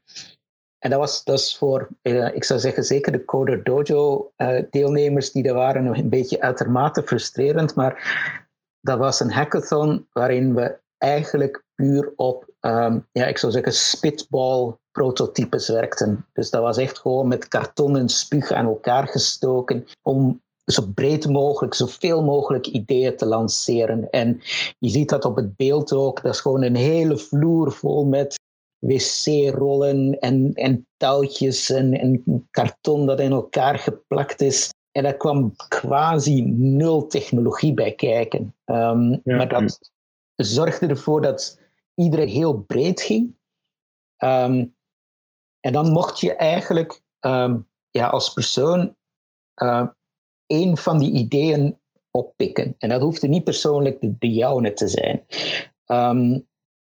[0.85, 5.31] en dat was, is voor, eh, ik zou zeggen, zeker de Coder Dojo uh, deelnemers
[5.31, 7.75] die er waren, een beetje uitermate frustrerend.
[7.75, 7.93] Maar
[8.81, 14.73] dat was een hackathon waarin we eigenlijk puur op, um, ja, ik zou zeggen, spitball
[14.91, 16.25] prototypes werkten.
[16.33, 21.27] Dus dat was echt gewoon met karton en spuug aan elkaar gestoken om zo breed
[21.29, 24.09] mogelijk, zoveel mogelijk ideeën te lanceren.
[24.09, 24.41] En
[24.79, 26.21] je ziet dat op het beeld ook.
[26.21, 28.43] Dat is gewoon een hele vloer vol met
[28.87, 34.73] wc-rollen en, en touwtjes en, en karton dat in elkaar geplakt is.
[34.91, 38.55] En daar kwam quasi nul technologie bij kijken.
[38.65, 39.91] Um, maar dat
[40.35, 41.59] zorgde ervoor dat
[41.95, 43.35] iedereen heel breed ging.
[44.17, 44.75] Um,
[45.59, 48.95] en dan mocht je eigenlijk um, ja, als persoon
[49.63, 49.87] uh,
[50.45, 51.77] één van die ideeën
[52.11, 52.75] oppikken.
[52.77, 55.25] En dat hoefde niet persoonlijk de, de jouwe te zijn.
[55.85, 56.47] Um,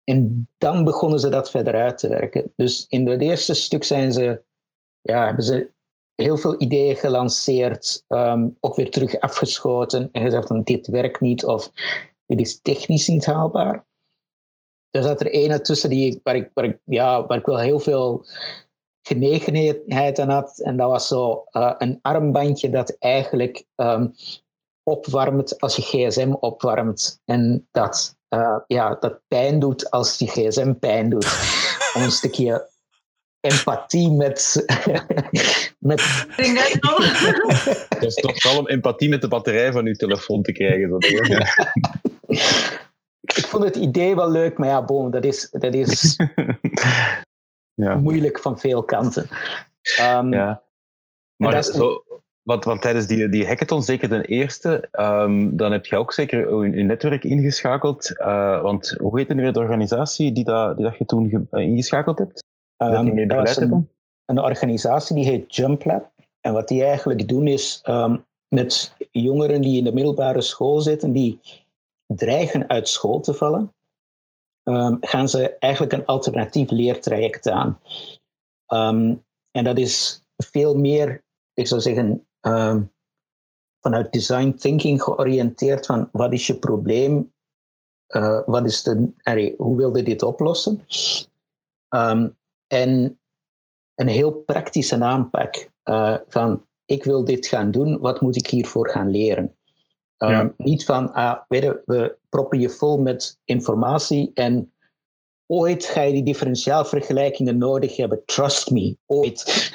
[0.08, 2.52] en dan begonnen ze dat verder uit te werken.
[2.56, 4.42] Dus in het eerste stuk zijn ze,
[5.00, 5.70] ja, hebben ze
[6.14, 11.44] heel veel ideeën gelanceerd, um, ook weer terug afgeschoten en gezegd van dit werkt niet
[11.44, 11.72] of
[12.26, 13.86] dit is technisch niet haalbaar.
[14.90, 17.80] Er zat er ene tussen die, waar, ik, waar, ik, ja, waar ik wel heel
[17.80, 18.26] veel
[19.02, 20.58] genegenheid aan had.
[20.58, 24.14] En dat was zo uh, een armbandje dat eigenlijk um,
[24.82, 27.20] opwarmt als je gsm opwarmt.
[27.24, 31.26] En dat uh, ja, dat pijn doet als die gsm pijn doet.
[31.94, 32.68] Om een stukje
[33.40, 34.64] empathie met...
[35.78, 36.26] met...
[37.88, 40.90] Het is toch wel om empathie met de batterij van uw telefoon te krijgen.
[40.90, 41.04] Dat
[43.36, 46.16] ik vond het idee wel leuk, maar ja, boom, dat is, dat is
[47.84, 47.94] ja.
[47.94, 49.28] moeilijk van veel kanten.
[50.00, 50.62] Um, ja.
[51.36, 52.04] Maar zo,
[52.48, 56.64] want, want tijdens die, die hackathon, zeker de eerste, um, dan heb je ook zeker
[56.64, 58.10] je, netwerk ingeschakeld.
[58.10, 61.62] Uh, want hoe heet nu weer de organisatie die, dat, die dat je toen uh,
[61.62, 62.44] ingeschakeld hebt?
[62.76, 63.88] Um, dat, dat was een,
[64.24, 66.12] een, organisatie die heet JumpLab.
[66.40, 71.12] En wat die eigenlijk doen is um, met jongeren die in de middelbare school zitten,
[71.12, 71.40] die
[72.06, 73.72] dreigen uit school te vallen,
[75.00, 77.80] gaan ze eigenlijk een alternatief leertraject aan.
[79.50, 81.22] en dat is veel meer,
[81.54, 82.82] ik zou zeggen, Ehm,
[83.80, 87.32] vanuit design thinking georiënteerd van wat is je probleem,
[88.08, 90.84] uh, wat is de, hoe wil je dit oplossen?
[91.88, 93.20] Um, en
[93.94, 98.88] een heel praktische aanpak uh, van ik wil dit gaan doen, wat moet ik hiervoor
[98.88, 99.56] gaan leren?
[100.18, 100.54] Um, ja.
[100.56, 104.72] Niet van, ah, je, we proppen je vol met informatie en
[105.46, 108.22] ooit ga je die differentiaalvergelijkingen nodig hebben.
[108.24, 109.70] Trust me, ooit.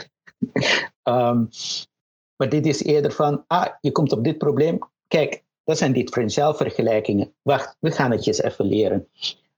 [1.03, 1.49] um,
[2.35, 4.77] Maar dit is eerder van, ah, je komt op dit probleem.
[5.07, 7.33] Kijk, dat zijn differentiaalvergelijkingen.
[7.41, 9.07] Wacht, we gaan het eens even leren.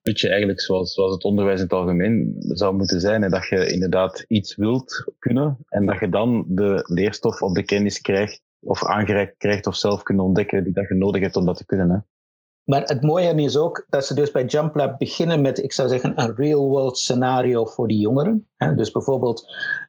[0.02, 3.48] Dat je eigenlijk zoals, zoals het onderwijs in het algemeen zou moeten zijn, hè, dat
[3.48, 8.42] je inderdaad iets wilt kunnen en dat je dan de leerstof of de kennis krijgt
[8.60, 11.66] of aangereikt krijgt of zelf kunt ontdekken die dat je nodig hebt om dat te
[11.66, 11.90] kunnen.
[11.90, 11.98] Hè.
[12.64, 16.22] Maar het mooie is ook dat ze dus bij JumpLab beginnen met, ik zou zeggen,
[16.22, 18.48] een real-world scenario voor die jongeren.
[18.76, 19.46] Dus bijvoorbeeld,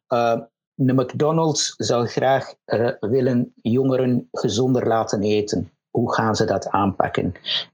[0.09, 0.41] uh,
[0.77, 5.71] de McDonald's zou graag uh, willen jongeren gezonder laten eten.
[5.91, 7.25] Hoe gaan ze dat aanpakken?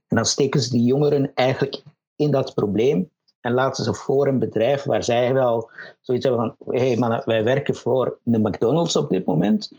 [0.07, 1.83] En dan steken ze die jongeren eigenlijk
[2.15, 5.69] in dat probleem en laten ze voor een bedrijf waar zij wel
[6.01, 9.71] zoiets hebben van: hé hey wij werken voor de McDonald's op dit moment.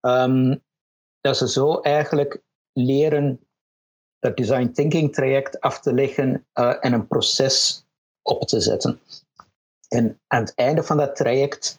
[0.00, 0.62] Um,
[1.20, 2.42] dat ze zo eigenlijk
[2.72, 3.40] leren
[4.18, 7.86] dat design thinking traject af te leggen uh, en een proces
[8.22, 9.00] op te zetten.
[9.88, 11.78] En aan het einde van dat traject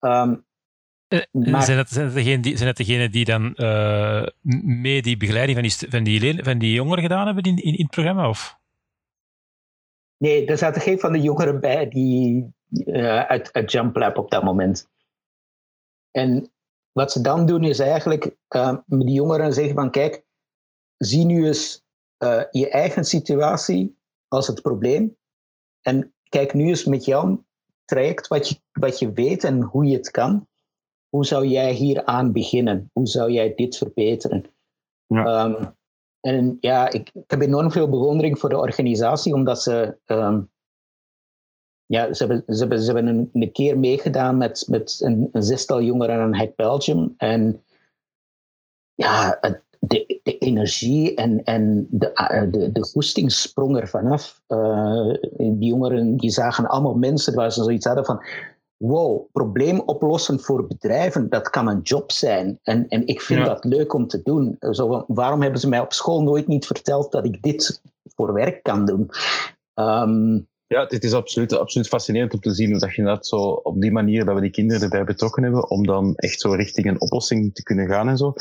[0.00, 0.46] Um,
[1.30, 1.62] maar...
[1.62, 4.26] zijn, het, zijn, het die, zijn degenen die dan uh,
[4.62, 7.82] mee die begeleiding van die, van die, van die jongeren gedaan hebben in, in, in
[7.82, 8.28] het programma?
[8.28, 8.58] Of?
[10.16, 14.30] Nee, er zaten geen van de jongeren bij die uh, uit, uit Jump Lab op
[14.30, 14.88] dat moment.
[16.10, 16.52] En
[16.92, 20.24] wat ze dan doen is eigenlijk uh, met die jongeren zeggen van kijk,
[20.96, 21.86] zie nu eens
[22.50, 25.16] je eigen situatie als het probleem
[25.80, 27.46] en kijk nu eens met jouw
[27.88, 30.46] traject wat je, wat je weet en hoe je het kan.
[31.08, 32.90] Hoe zou jij hier aan beginnen?
[32.92, 34.44] Hoe zou jij dit verbeteren?
[35.06, 35.24] Ja.
[35.24, 35.64] Ehm,
[36.20, 40.40] en ja, ik, ik, heb enorm veel bewondering voor de organisatie, omdat ze, ehm,
[41.86, 45.42] ja, ze hebben, ze hebben, ze hebben een, een keer meegedaan met, met een, een
[45.42, 47.14] zestal jongeren aan Hack Belgium.
[47.16, 47.64] En
[48.94, 49.38] ja,
[49.88, 54.40] de, de energie en, en de, eh, de, de goesting sprong er vanaf.
[54.48, 58.22] Uh, die jongeren die zagen allemaal mensen waar ze zoiets hadden van
[58.76, 62.58] wow, probleem oplossen voor bedrijven, dat kan een job zijn.
[62.62, 64.56] En, en ik vind dat leuk om te doen.
[64.70, 67.82] Zo, waarom hebben ze mij op school nooit niet verteld dat ik dit
[68.14, 69.10] voor werk kan doen?
[69.74, 73.80] Um, ja, het is absoluut, absoluut fascinerend om te zien dat je dat zo op
[73.80, 77.00] die manier dat we die kinderen erbij betrokken hebben, om dan echt zo richting een
[77.00, 78.32] oplossing te kunnen gaan en zo.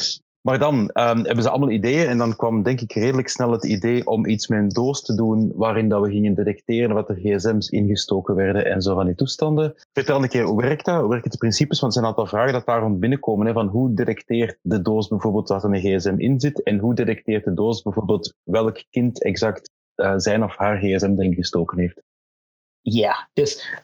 [0.48, 0.90] Maar dan um,
[1.26, 4.48] hebben ze allemaal ideeën en dan kwam denk ik redelijk snel het idee om iets
[4.48, 8.66] met een doos te doen waarin dat we gingen detecteren wat er gsm's ingestoken werden
[8.66, 9.76] en zo van die toestanden.
[9.94, 11.00] Vertel een keer, hoe werkt dat?
[11.00, 11.80] Hoe werken de principes?
[11.80, 13.48] Want er zijn een aantal vragen dat daar rond binnenkomen.
[13.48, 16.96] Hè, van hoe detecteert de doos bijvoorbeeld dat er een gsm in zit en hoe
[16.96, 22.02] detecteert de doos bijvoorbeeld welk kind exact uh, zijn of haar gsm erin gestoken heeft?
[22.82, 23.82] Ja, dus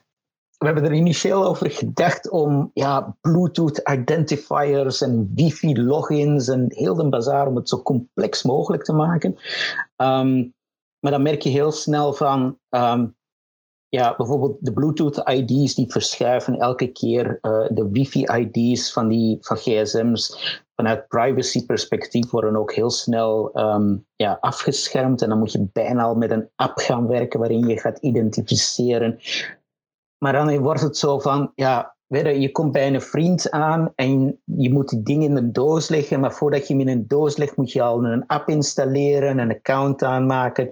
[0.63, 6.95] we hebben er initieel over gedacht om ja, Bluetooth identifiers en wifi logins en heel
[6.95, 9.35] de bazaar om het zo complex mogelijk te maken.
[9.97, 10.53] Um,
[10.99, 13.15] maar dan merk je heel snel van, um,
[13.89, 17.39] ja, bijvoorbeeld de Bluetooth ID's die verschuiven elke keer.
[17.41, 23.51] Uh, de wifi ID's van, die, van gsm's vanuit privacy perspectief worden ook heel snel
[23.53, 25.21] um, ja, afgeschermd.
[25.21, 29.19] En dan moet je bijna al met een app gaan werken waarin je gaat identificeren
[30.23, 34.73] maar dan wordt het zo van, ja, je, komt bij een vriend aan en je
[34.73, 37.55] moet die dingen in een doos leggen, maar voordat je hem in een doos legt,
[37.55, 40.65] moet je al een app installeren, een account aanmaken.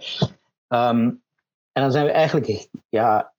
[0.67, 1.23] Um,
[1.71, 3.33] en dan zijn we eigenlijk ja,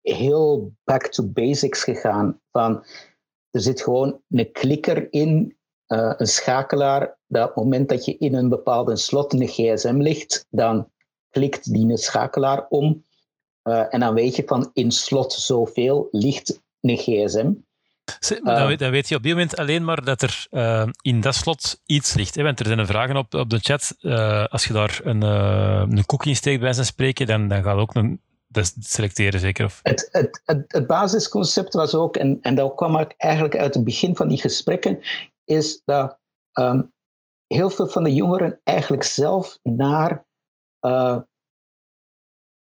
[0.00, 2.40] heel back to basics gegaan.
[2.52, 2.84] Van,
[3.50, 5.56] er zit gewoon een klikker in,
[5.88, 9.96] uh, een schakelaar, dat op het moment dat je in een bepaalde slot een gsm
[9.96, 10.88] ligt, dan
[11.30, 13.04] klikt die een schakelaar om
[13.64, 17.52] uh, en dan weet je van in slot zoveel ligt een gsm.
[18.42, 21.34] Dan, uh, dan, weet je op dit moment alleen maar dat er uh, in dat
[21.34, 22.34] slot iets ligt.
[22.34, 22.42] Hè?
[22.42, 23.96] Want er zijn een vragen op, op de chat.
[24.00, 27.76] Uh, als je daar een, een cookie in steekt bij zijn spreken, dan, dan gaat
[27.76, 29.64] ook een, dat selecteren zeker?
[29.64, 29.80] Of?
[29.82, 34.16] Het, het, het, het, basisconcept was ook, en, en dat kwam eigenlijk uit het begin
[34.16, 35.00] van die gesprekken,
[35.44, 36.18] is dat
[36.52, 36.92] um,
[37.46, 40.24] heel veel van de jongeren eigenlijk zelf naar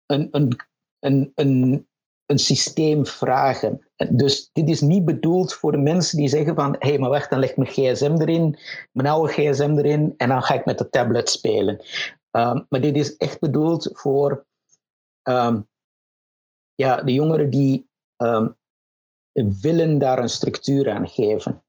[0.05, 0.57] een, een
[0.99, 1.87] een, een,
[2.25, 3.87] een systeem vragen.
[4.09, 7.29] Dus dit is niet bedoeld voor de mensen die zeggen van hé, hey, maar wacht,
[7.29, 8.57] dan leg ik mijn gsm erin,
[8.91, 11.79] mijn oude gsm erin en dan ga ik met de tablet spelen.
[12.31, 14.45] Um, maar dit is echt bedoeld voor
[15.23, 15.67] um,
[16.75, 18.57] ja, de jongeren die um,
[19.61, 21.63] willen daar een structuur aan geven.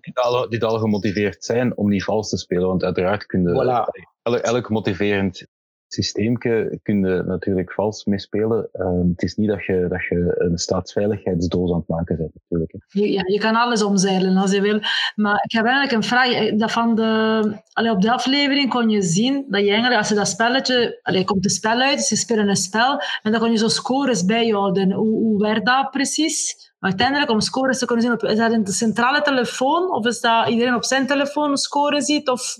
[0.00, 4.06] die, al, die al gemotiveerd zijn om niet vals te spelen, want uiteraard kunnen voilà.
[4.22, 5.46] elk, elk motiverend
[5.88, 8.68] systeemke kun je natuurlijk vals mee spelen.
[8.72, 12.72] Ehm, het is niet dat je, dat je een staatsveiligheidsdoos aan het maken bent, natuurlijk.
[12.88, 14.80] Ja, je kan alles omzeilen als je wil.
[15.14, 16.32] Maar ik heb eigenlijk een vraag.
[16.32, 20.08] Eh, dat van de, allee, op de aflevering kon je zien dat je eigenlijk, als
[20.08, 20.98] je dat spelletje...
[21.02, 23.68] Allee, komt een spel uit, dus je speelt een spel, en dan kon je zo
[23.68, 24.92] scores bijhouden.
[24.92, 26.66] Hoe, hoe werkt dat precies?
[26.78, 29.90] uiteindelijk, om scores te kunnen zien, op, is dat een centrale telefoon?
[29.90, 32.28] Of is dat iedereen op zijn telefoon score ziet?
[32.28, 32.58] Of...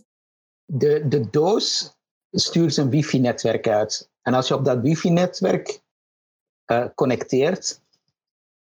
[0.65, 1.98] De, de doos
[2.31, 4.11] stuurt een wifi-netwerk uit.
[4.23, 5.81] En als je op dat wifi-netwerk
[6.73, 7.81] uh, connecteert,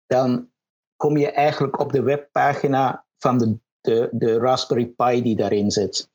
[0.06, 0.50] dan
[0.96, 6.10] kom je eigenlijk op de webpagina van de, de, de Raspberry Pi die daarin zit.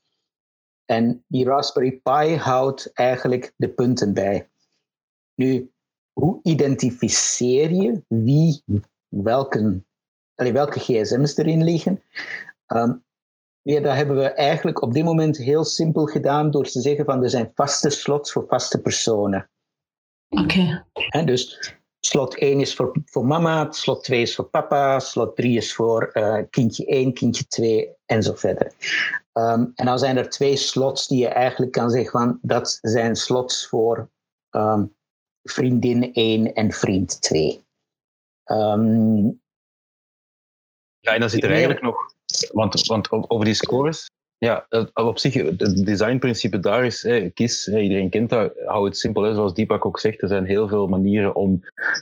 [0.86, 4.50] En die Raspberry Pi houdt eigenlijk de punten bij.
[5.36, 5.72] Nu,
[6.14, 8.64] hoe identificeer je wie
[9.08, 9.84] welke,
[10.36, 12.04] welke gsm's erin liggen?
[12.68, 13.04] Um,
[13.64, 17.24] Nee, dat hebben we eigenlijk op dit moment heel simpel gedaan door te zeggen van
[17.24, 19.50] er zijn vaste slots voor vaste personen.
[20.30, 20.86] Oké.
[21.26, 25.74] Dus slot 1 is voor, voor mama, slot 2 is voor papa, slot 3 is
[25.74, 28.74] voor uh, kindje 1, kindje 2 en zo verder.
[29.34, 33.16] Um, en dan zijn er twee slots die je eigenlijk kan zeggen van dat zijn
[33.16, 34.10] slots voor
[34.52, 34.96] um,
[35.44, 37.64] vriendin 1 en vriend 2.
[38.46, 39.42] Um,
[41.00, 42.13] ja, en dan zit er eigenlijk nog
[42.52, 48.10] want, want over die scores, ja, op zich, het designprincipe daar is, hè, kies, iedereen
[48.10, 49.34] kent dat, hou het simpel.
[49.34, 51.62] Zoals Deepak ook zegt, er zijn heel veel manieren om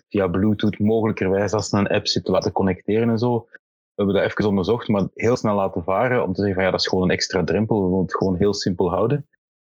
[0.09, 3.47] via Bluetooth mogelijkerwijs als een app zit te laten connecteren en zo.
[3.47, 6.71] We hebben dat even onderzocht, maar heel snel laten varen om te zeggen van ja,
[6.71, 9.27] dat is gewoon een extra drempel, we willen het gewoon heel simpel houden.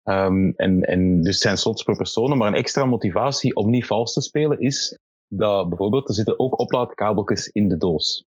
[0.04, 4.13] Um, en, en dus zijn slots per persoon, maar een extra motivatie om niet vals
[4.13, 4.97] te spelen is
[5.28, 8.25] dat bijvoorbeeld er zitten ook oplaadkabeltjes in de doos.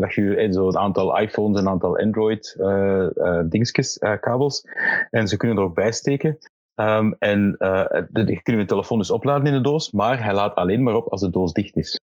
[0.00, 4.64] Dat je zo een aantal iPhones, een aantal Android uh, uh, dingetjes, uh, kabels,
[5.10, 6.38] en ze kunnen er ook bij steken.
[6.80, 10.54] Um, en uh, je kunt je telefoon dus opladen in de doos, maar hij laat
[10.54, 12.00] alleen maar op als de doos dicht is.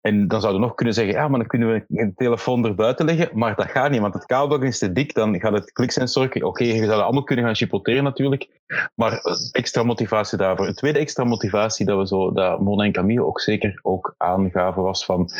[0.00, 3.04] En dan zouden we nog kunnen zeggen, ja, maar dan kunnen we een telefoon erbuiten
[3.04, 6.44] leggen, maar dat gaat niet, want het kabel is te dik, dan gaat het kliksensor,
[6.44, 8.60] oké, je zou allemaal kunnen gaan chipotteren natuurlijk,
[8.94, 9.20] maar
[9.52, 10.66] extra motivatie daarvoor.
[10.66, 14.82] Een tweede extra motivatie dat we zo, dat Mona en Camille ook zeker ook aangaven
[14.82, 15.30] was van,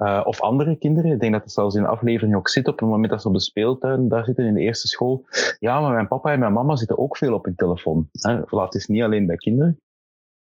[0.00, 2.78] uh, of andere kinderen, ik denk dat het zelfs in de aflevering ook zit op
[2.80, 5.24] het moment dat ze op de speeltuin daar zitten in de eerste school.
[5.58, 8.08] Ja, maar mijn papa en mijn mama zitten ook veel op hun telefoon.
[8.12, 8.60] Hè.
[8.60, 9.80] het is niet alleen bij kinderen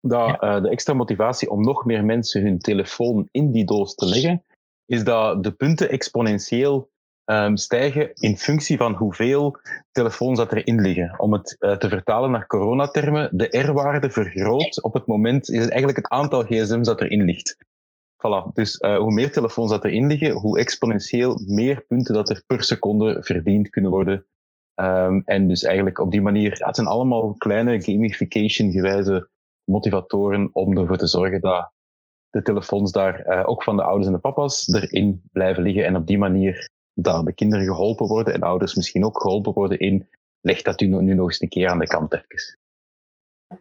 [0.02, 4.06] dat uh, de extra motivatie om nog meer mensen hun telefoon in die doos te
[4.06, 4.44] leggen,
[4.86, 6.90] is dat de punten exponentieel
[7.26, 9.58] um, stijgen in functie van hoeveel
[9.92, 11.20] telefoons dat erin liggen.
[11.20, 15.70] Om het uh, te vertalen naar coronatermen, de R-waarde vergroot op het moment, is het
[15.70, 17.58] eigenlijk het aantal gsm's dat erin ligt.
[18.18, 18.54] Voilà.
[18.54, 22.64] Dus uh, hoe meer telefoons dat erin liggen, hoe exponentieel meer punten dat er per
[22.64, 24.26] seconde verdiend kunnen worden.
[24.80, 29.30] Um, en dus eigenlijk op die manier, ja, het zijn allemaal kleine gamification gewijze
[29.64, 31.72] motivatoren om ervoor te zorgen dat
[32.30, 35.86] de telefoons daar, uh, ook van de ouders en de papa's, erin blijven liggen.
[35.86, 39.80] En op die manier dat de kinderen geholpen worden en ouders misschien ook geholpen worden
[39.80, 40.10] in,
[40.42, 42.58] leg dat nu, nu nog eens een keer aan de kant even.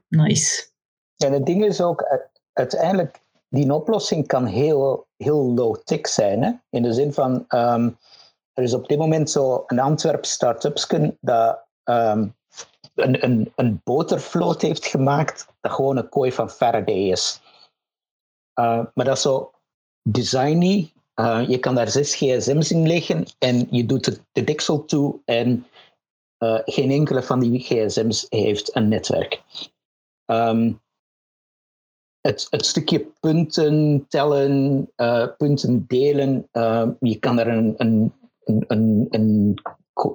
[0.09, 0.69] Nice.
[1.17, 6.43] En het ding is ook, uiteindelijk, die oplossing kan heel, heel low-tech zijn.
[6.43, 6.53] Hè?
[6.71, 7.99] In de zin van, um,
[8.53, 10.87] er is op dit moment zo een Antwerp start-ups
[11.21, 12.35] dat um,
[12.95, 17.41] een, een, een botervloot heeft gemaakt dat gewoon een kooi van Faraday is.
[18.61, 19.51] Uh, maar dat is zo
[20.03, 20.93] designy.
[21.21, 25.21] Uh, je kan daar zes gsm's in leggen en je doet de, de deksel toe
[25.25, 25.67] en
[26.39, 29.43] uh, geen enkele van die gsm's heeft een netwerk.
[30.27, 30.81] Um,
[32.51, 34.89] het, stukje punten tellen,
[35.39, 36.49] punten delen,
[37.01, 38.13] je kan er een, een,
[38.45, 39.59] een, een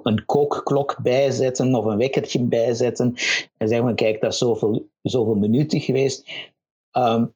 [0.02, 3.14] een kookklok bijzetten of een wekkertje bijzetten
[3.56, 6.30] en zeggen van kijk, dat is zoveel, zoveel minuten geweest.
[6.92, 7.34] Um,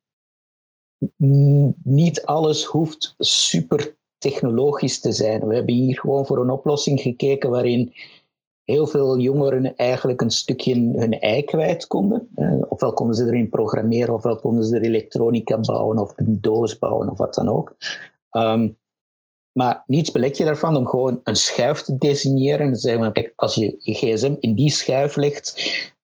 [1.83, 5.47] niet alles hoeft super technologisch te zijn.
[5.47, 7.95] We hebben hier gewoon voor een oplossing gekeken waarin
[8.66, 12.29] heel veel jongeren eigenlijk een stukje hun ei kwijt konden.
[12.68, 17.11] ofwel konden ze erin programmeren, ofwel konden ze er elektronica bouwen of een doos bouwen
[17.11, 17.76] of wat dan ook.
[18.31, 18.76] Um,
[19.57, 23.12] maar niets belet je daarvan om gewoon een schuif te designeren.
[23.12, 25.55] Kijk, als je je gsm in die schuif legt,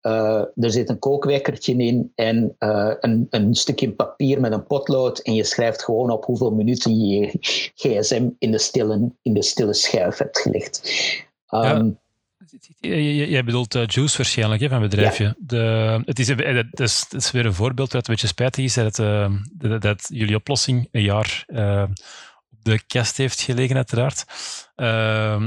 [0.01, 5.19] uh, er zit een kookwekkertje in en uh, een, een, stukje papier met een potlood
[5.19, 7.31] en je schrijft gewoon op hoeveel minuten je je
[7.75, 10.91] gsm in de stille, in de stille schuif hebt gelegd.
[11.49, 11.99] Um,
[12.79, 15.23] Jij bedoelt uh, Juice waarschijnlijk, hè, van bedrijfje.
[15.23, 15.35] Ja.
[15.37, 18.63] De, het, is, het, is, het is weer een voorbeeld dat het een beetje spijtig
[18.63, 18.95] is dat,
[19.51, 21.45] dat, dat jullie oplossing een jaar
[22.67, 24.25] de kast heeft gelegen, uiteraard.
[24.75, 24.87] Uh,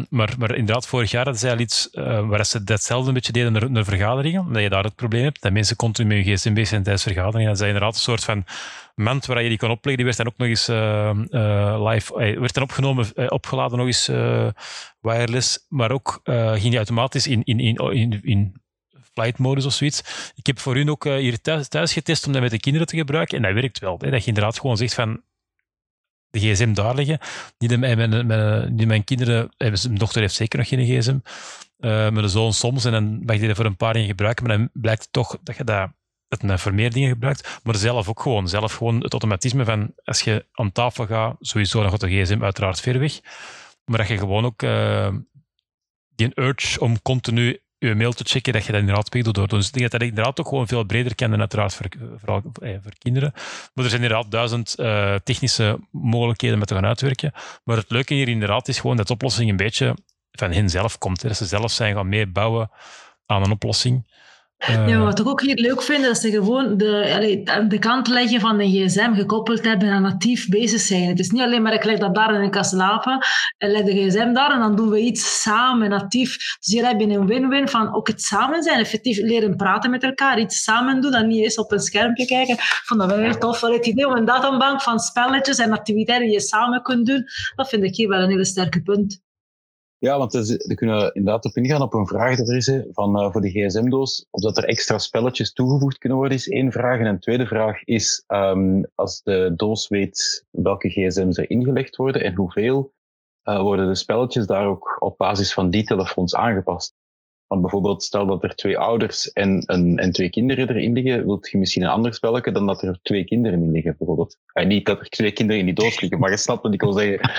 [0.09, 3.53] maar, maar inderdaad, vorig jaar hadden zij al iets waar ze datzelfde een beetje deden
[3.53, 6.53] naar, naar vergaderingen, dat je daar het probleem hebt, dat mensen continu met je gsm
[6.53, 7.49] bezig zijn tijdens vergaderingen.
[7.49, 8.45] Dat is inderdaad een soort van
[9.01, 9.97] mand waar je die kan opleggen.
[9.97, 14.07] Die werd dan ook nog eens uh, live, werd dan opgenomen, opgeladen nog eens
[15.01, 18.63] wireless, maar ook ging die automatisch in, in, in, in, in
[19.13, 20.33] flight modus of zoiets.
[20.35, 22.97] Ik heb voor hun ook hier thuis, thuis, getest om dat met de kinderen te
[22.97, 23.99] gebruiken en dat werkt wel.
[23.99, 25.23] Hè, dat je inderdaad gewoon zegt van
[26.31, 27.19] de gsm daar liggen.
[27.59, 31.19] Niet mijn, mijn, niet mijn kinderen, mijn dochter heeft zeker nog geen gsm.
[32.13, 34.71] Mijn zoon soms, en dan mag je die voor een paar dingen gebruiken, maar dan
[34.73, 35.91] blijkt toch dat je dat
[36.39, 38.49] het voor meer dingen gebruikt, maar zelf ook gewoon.
[38.49, 42.81] Zelf gewoon het automatisme van, als je aan tafel gaat, sowieso gaat de gsm uiteraard
[42.81, 43.21] ver weg,
[43.85, 45.09] maar dat je gewoon ook uh,
[46.15, 49.51] die urge om continu je mail te checken, dat je dat inderdaad weg doet.
[49.51, 52.43] Dus ik denk dat dat inderdaad ook gewoon veel breder kan dan uiteraard voor, vooral
[52.63, 53.33] eh, voor kinderen.
[53.75, 57.33] Maar er zijn inderdaad duizend uh, technische mogelijkheden met te gaan uitwerken.
[57.65, 59.95] Maar het leuke hier inderdaad is gewoon dat de oplossing een beetje
[60.33, 61.21] van hen zelf komt.
[61.23, 62.71] Dat ze zelf zijn gaan meebouwen
[63.27, 64.07] aan een oplossing.
[64.69, 68.09] Uh, ja, wat ik ook heel leuk vind, is dat ze gewoon de, de kant
[68.09, 71.09] leggen van de gsm gekoppeld hebben en natief bezig zijn.
[71.09, 73.19] Het is niet alleen maar ik leg dat daar en ik kan slapen
[73.59, 76.37] en leg de gsm daar en dan doen we iets samen, natief.
[76.37, 80.03] Dus hier heb je een win-win van ook het samen zijn, effectief leren praten met
[80.03, 82.55] elkaar, iets samen doen, dan niet eens op een schermpje kijken.
[82.55, 85.73] Ik vond dat wel heel tof, wel het idee om een databank van spelletjes en
[85.73, 89.21] activiteiten die je samen kunt doen, dat vind ik hier wel een hele sterke punt.
[90.01, 93.33] Ja, want we kunnen inderdaad op ingaan op een vraag dat er is van, uh,
[93.33, 96.99] voor de gsm-doos, of dat er extra spelletjes toegevoegd kunnen worden, is één vraag.
[96.99, 102.23] En een tweede vraag is, um, als de doos weet welke gsm's er ingelegd worden
[102.23, 102.93] en hoeveel,
[103.45, 106.95] uh, worden de spelletjes daar ook op basis van die telefoons aangepast.
[107.51, 111.51] Want bijvoorbeeld, stel dat er twee ouders en, een, en twee kinderen erin liggen, wilt
[111.51, 114.39] je misschien een ander spelletje dan dat er twee kinderen in liggen, bijvoorbeeld.
[114.53, 116.81] Ja, niet dat er twee kinderen in die doos liggen, maar je snapt wat ik
[116.81, 117.31] wil zeggen.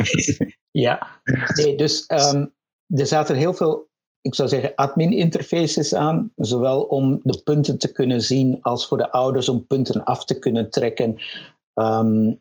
[0.86, 1.20] ja,
[1.54, 2.54] nee, dus um,
[2.86, 3.88] er zaten heel veel,
[4.20, 9.10] ik zou zeggen, admin-interfaces aan, zowel om de punten te kunnen zien als voor de
[9.10, 11.16] ouders om punten af te kunnen trekken.
[11.74, 12.40] Um,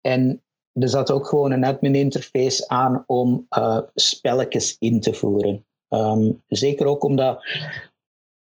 [0.00, 0.42] en
[0.72, 5.64] er zat ook gewoon een admin-interface aan om uh, spelletjes in te voeren.
[5.90, 7.44] Um, zeker ook omdat,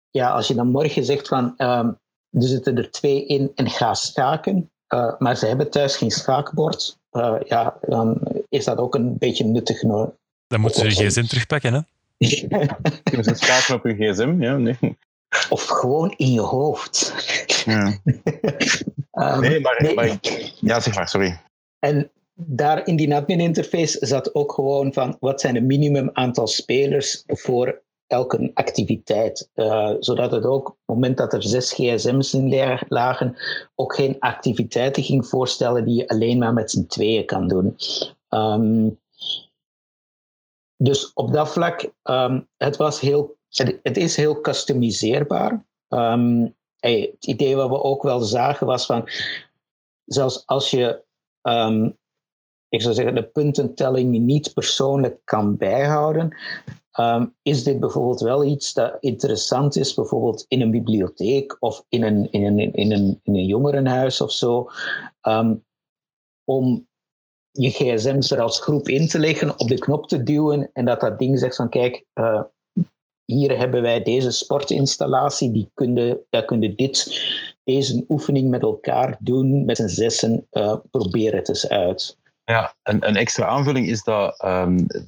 [0.10, 2.00] ja, als je dan morgen zegt van, um,
[2.32, 6.98] er zitten er twee in en ga schaken, uh, maar ze hebben thuis geen schaakbord,
[7.12, 9.82] uh, ja, dan is dat ook een beetje nuttig.
[9.82, 10.10] Nou,
[10.48, 11.80] dan moeten ze je gsm terugpakken, hè?
[13.04, 14.42] Kunnen ze schaken op je gsm?
[14.42, 14.98] Ja, nee.
[15.50, 17.14] Of gewoon in je hoofd.
[17.66, 18.00] Ja.
[19.12, 19.96] um, nee, maar, nee.
[19.96, 20.18] maar,
[20.60, 21.42] Ja, zeg maar, sorry.
[21.80, 26.48] En daar in die admin interface zat ook gewoon van wat zijn de minimum aantal
[26.48, 29.50] spelers voor elke activiteit.
[29.56, 33.36] Uh, zodat het ook, op het moment dat er zes gsm's in lagen,
[33.76, 37.76] ook geen activiteiten ging voorstellen die je alleen maar met z'n tweeën kan doen.
[38.30, 39.00] Um,
[40.78, 43.36] dus op dat vlak, um, het, was heel,
[43.82, 45.66] het, is heel customiseerbaar.
[46.76, 49.10] Hey, het idee wat we ook wel zagen was van,
[50.06, 51.04] zelfs als je
[52.70, 56.36] ik zou zeggen, de puntentelling niet persoonlijk kan bijhouden,
[57.00, 62.04] um, is dit bijvoorbeeld wel iets dat interessant is, bijvoorbeeld in een bibliotheek of in
[62.04, 64.70] een, in een, in een, in een jongerenhuis of zo,
[65.22, 65.66] um,
[66.44, 66.88] om
[67.52, 71.00] je gsm's er als groep in te leggen, op de knop te duwen en dat
[71.00, 72.42] dat ding zegt van kijk, uh,
[73.26, 77.22] hier hebben wij deze sportinstallatie, die kunnen, daar kunnen dit,
[77.64, 82.18] deze oefening met elkaar doen, met een zessen, uh, probeer het eens uit.
[82.46, 84.38] Ja, een, een extra aanvulling is dat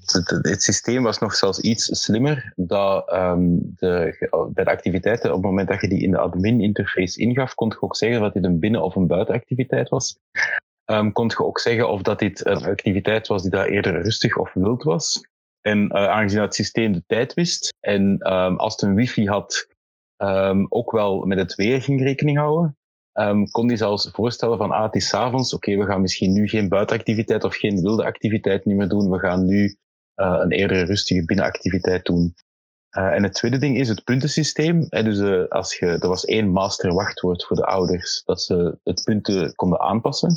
[0.05, 2.53] het, het, systeem was nog zelfs iets slimmer.
[2.55, 4.17] Dat um, de,
[4.53, 7.81] bij de activiteiten, op het moment dat je die in de admin-interface ingaf, kon je
[7.81, 10.17] ook zeggen dat dit een binnen- of een buitenactiviteit was.
[10.85, 14.37] Um, kon je ook zeggen of dat dit een activiteit was die daar eerder rustig
[14.37, 15.27] of wild was.
[15.61, 18.17] En uh, aangezien het systeem de tijd wist en
[18.57, 19.67] als het een wifi had,
[20.69, 22.76] ook wel met het weer ging rekening houden,
[23.19, 26.47] um, kon hij zelfs voorstellen van, ah, het is avonds, oké, we gaan misschien nu
[26.47, 29.77] geen buitenactiviteit of geen wilde activiteit niet meer doen, we gaan nu
[30.15, 32.35] uh, een eerder rustige binnenactiviteit doen.
[32.97, 34.85] Uh, en het tweede ding is het puntensysteem.
[34.89, 38.77] Hè, dus uh, als je, er was één master wachtwoord voor de ouders, dat ze
[38.83, 40.35] het punten konden aanpassen.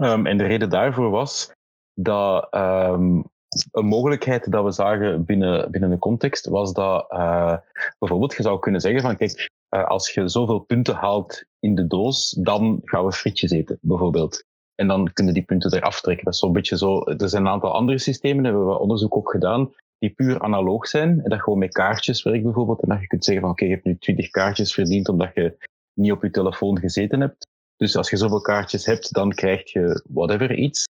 [0.00, 1.52] Um, en de reden daarvoor was
[1.94, 3.24] dat um,
[3.70, 7.56] een mogelijkheid dat we zagen binnen, binnen de context was dat uh,
[7.98, 11.86] bijvoorbeeld je zou kunnen zeggen van kijk, uh, als je zoveel punten haalt in de
[11.86, 14.44] doos, dan gaan we frietjes eten, bijvoorbeeld.
[14.74, 16.24] En dan kunnen die punten eraf trekken.
[16.24, 17.02] Dat is zo'n beetje zo.
[17.04, 21.20] Er zijn een aantal andere systemen, hebben we onderzoek ook gedaan, die puur analoog zijn.
[21.22, 22.82] En dat gewoon met kaartjes werkt bijvoorbeeld.
[22.82, 25.56] En dat je kunt zeggen van oké, je hebt nu 20 kaartjes verdiend omdat je
[25.94, 27.46] niet op je telefoon gezeten hebt.
[27.76, 30.84] Dus als je zoveel kaartjes hebt, dan krijg je whatever iets.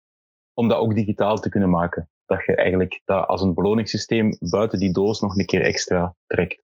[0.54, 2.10] Om dat ook digitaal te kunnen maken.
[2.26, 6.61] Dat je eigenlijk dat als een beloningssysteem buiten die doos nog een keer extra trekt.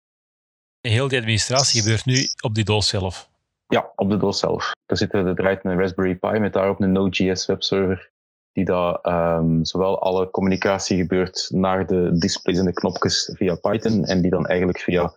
[0.82, 3.30] Heel die administratie gebeurt nu op die doos zelf.
[3.66, 4.72] Ja, op de doos zelf.
[4.86, 8.10] Daar zit er draait een Raspberry Pi met daarop een Node.js webserver.
[8.52, 8.98] Die daar
[9.38, 14.04] um, zowel alle communicatie gebeurt naar de displays en de knopjes via Python.
[14.04, 15.16] En die dan eigenlijk via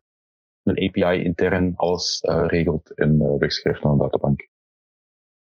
[0.63, 4.47] een API intern alles uh, regelt en uh, wegschrijft naar een databank.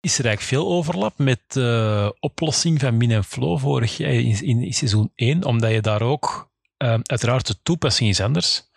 [0.00, 4.12] Is er eigenlijk veel overlap met de uh, oplossing van Min en Flow vorig jaar
[4.12, 5.44] in, in, seizoen 1?
[5.44, 6.50] Omdat je daar ook,
[6.82, 8.68] uh, uiteraard de toepassing is anders,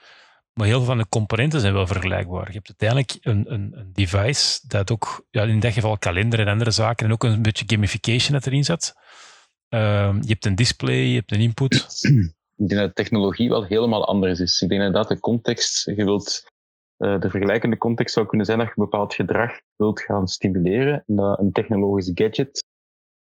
[0.54, 2.48] maar heel veel van de componenten zijn wel vergelijkbaar.
[2.48, 6.48] Je hebt uiteindelijk een, een, een device dat ook, ja, in dit geval kalender en
[6.48, 8.94] andere zaken, en ook een beetje gamification dat erin zit.
[9.70, 11.74] Uh, je hebt een display, je hebt een input.
[12.62, 14.62] Ik denk dat de technologie wel helemaal anders is.
[14.62, 16.44] Ik denk inderdaad de context, je wilt,
[16.98, 21.16] uh, de vergelijkende context zou kunnen zijn dat je bepaald gedrag wilt gaan stimuleren en
[21.16, 22.64] dat een technologisch gadget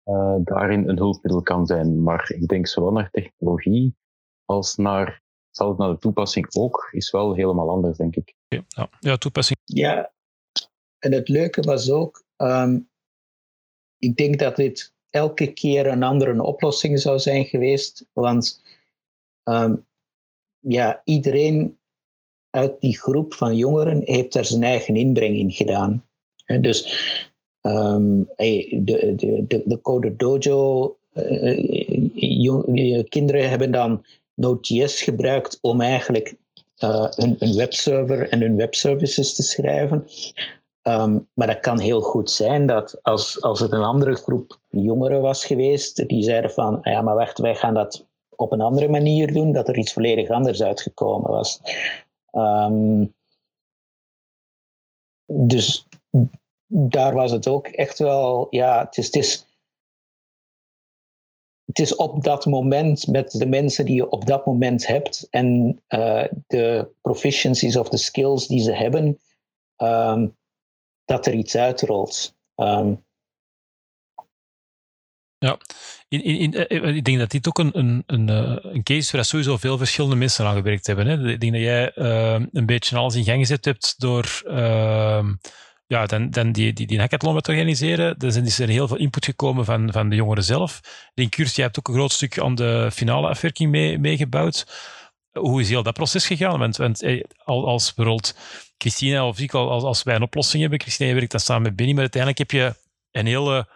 [0.06, 2.04] uh, daarin een hulpmiddel kan zijn.
[2.04, 3.96] Maar ik denk zowel naar technologie
[4.46, 5.22] als naar
[5.52, 8.36] zal het naar de toepassing ook, is wel helemaal anders, denk ik.
[8.48, 9.60] Ja, ja toepassing.
[9.64, 10.12] Ja,
[11.00, 12.90] en het leuke was ook, um,
[13.98, 18.64] ik denk dat dit elke keer een andere oplossing zou zijn geweest, want
[19.44, 19.86] um,
[20.60, 21.78] ja, iedereen
[22.50, 26.06] uit die groep van jongeren heeft daar zijn eigen inbreng in gedaan.
[26.46, 26.84] En dus
[27.62, 34.06] um, de, de, de, de Code Dojo, uh, kinderen hebben dan
[34.40, 36.36] Node.js gebruikt om eigenlijk
[36.84, 40.08] uh, een, webserver en hun webservices te schrijven.
[40.84, 45.22] Um, maar dat kan heel goed zijn dat als, als het een andere groep jongeren
[45.22, 48.88] was geweest, die zeiden van, ah ja, maar wacht, wij gaan dat op een andere
[48.88, 51.62] manier doen, dat er iets volledig anders uitgekomen was.
[52.32, 53.06] Ehm,
[55.26, 55.88] dus
[56.68, 59.48] daar was het ook echt wel, ja, het is, het is,
[61.70, 65.80] het is op dat moment met de mensen die je op dat moment hebt en
[65.90, 69.20] uh, de proficiencies of de skills die ze hebben,
[69.78, 70.38] um,
[71.06, 72.36] dat er iets uitrolt.
[72.56, 73.04] Um,
[75.40, 75.58] ja,
[76.08, 79.00] in, in, eh, eh, ik denk dat dit ook een, een, een, eh, een case
[79.00, 81.08] is waar sowieso veel verschillende mensen aan gewerkt hebben.
[81.08, 81.30] Hè.
[81.30, 84.42] Ik denk dat jij uh, een beetje alles in gang gezet hebt door
[85.90, 88.18] ja, dan, dan die, die, die hackathon te organiseren.
[88.18, 90.80] Er is er heel veel input gekomen van, van de jongeren zelf.
[91.14, 94.66] Ik denk, jij hebt ook een groot stuk aan de finale afwerking meegebouwd.
[95.34, 96.60] Mee Hoe is heel dat proces gegaan?
[96.78, 97.04] Want,
[97.46, 98.36] als bijvoorbeeld
[98.78, 101.92] Christina of ik, als, als wij een oplossing hebben, Christina werkt dat samen met Benny,
[101.92, 102.76] maar uiteindelijk heb je
[103.12, 103.68] een hele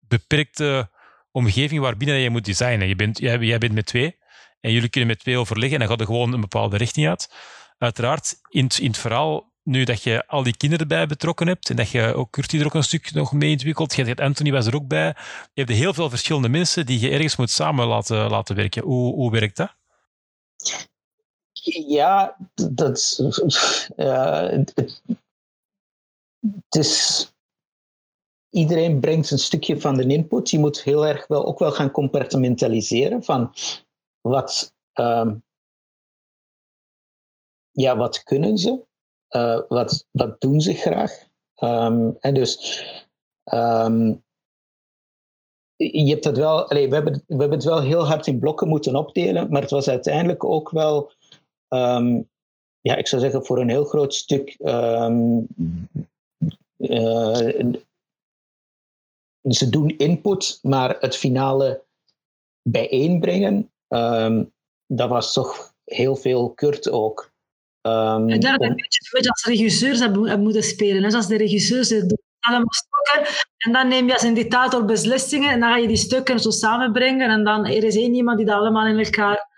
[0.00, 0.90] beperkte
[1.30, 2.88] omgeving waarbinnen je moet designen.
[2.88, 4.16] Je bent, jij, jij bent met twee
[4.60, 7.32] en jullie kunnen met twee overleggen en dan gaat er gewoon een bepaalde richting uit.
[7.78, 11.76] Uiteraard, in, in het verhaal, nu dat je al die kinderen bij betrokken hebt en
[11.76, 14.66] dat je ook Curti er ook een stuk nog mee ontwikkelt, je hebt Anthony was
[14.66, 15.06] er ook bij,
[15.52, 18.82] je hebt heel veel verschillende mensen die je ergens moet samen laten, laten werken.
[18.82, 19.74] Hoe, hoe werkt dat?
[21.86, 23.22] Ja, dat,
[24.66, 24.92] het,
[26.68, 27.32] is
[28.50, 30.50] iedereen brengt een stukje van de input.
[30.50, 33.54] Je moet heel erg wel ook wel gaan compartimentaliseren van
[34.20, 35.44] wat, um,
[37.70, 38.85] ja, wat kunnen ze,
[39.36, 40.06] uh, wat,
[40.38, 41.24] doen ze graag.
[42.20, 42.84] En dus
[43.44, 44.24] um,
[45.76, 48.68] je hebt het wel, allez, we, hebben, we hebben het wel heel hard in blokken
[48.68, 51.12] moeten opdelen, maar het was uiteindelijk ook wel,
[52.80, 55.38] ja, ik zou zeggen, voor een heel groot stuk uh,
[59.42, 61.84] ze doen input, maar het finale
[62.62, 63.72] bijeenbrengen,
[64.86, 67.34] dat was toch heel veel Kurt ook.
[67.86, 68.74] Um, en daar je een
[69.10, 71.02] beetje als regisseurs hebben, moeten spelen.
[71.02, 75.50] Dus als de regisseurs de allemaal stukken en dan neem je als een dictator beslissingen
[75.50, 78.46] en dan ga je die stukken zo samenbrengen en dan er is één iemand die
[78.46, 79.54] dat allemaal in elkaar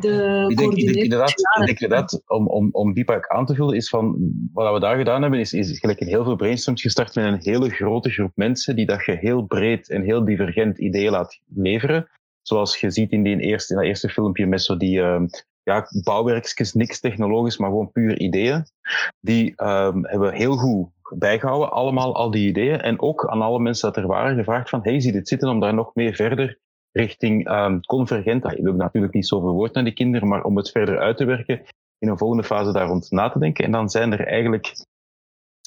[0.00, 3.46] de ik denk, ik denk inderdaad, ik denk inderdaad om, om, om die pak aan
[3.46, 6.36] te vullen, is van wat we daar gedaan hebben, is, is gelijk in heel veel
[6.36, 10.24] brainstorms gestart met een hele grote groep mensen die dat je heel breed en heel
[10.24, 12.08] divergent ideeën laat leveren.
[12.42, 15.22] Zoals je ziet in, die eerste, in dat eerste filmpje met zo die uh,
[15.66, 18.64] ja, bouwwerkjes, niks technologisch, maar gewoon puur ideeën.
[19.20, 22.80] Die um, hebben we heel goed bijgehouden, allemaal al die ideeën.
[22.80, 25.60] En ook aan alle mensen dat er waren gevraagd van, hey, zie dit zitten om
[25.60, 26.58] daar nog mee verder
[26.92, 28.52] richting um, convergent.
[28.52, 31.24] Ik wil natuurlijk niet zoveel woord naar die kinderen, maar om het verder uit te
[31.24, 31.62] werken,
[31.98, 33.64] in een volgende fase daar rond na te denken.
[33.64, 34.86] En dan zijn er eigenlijk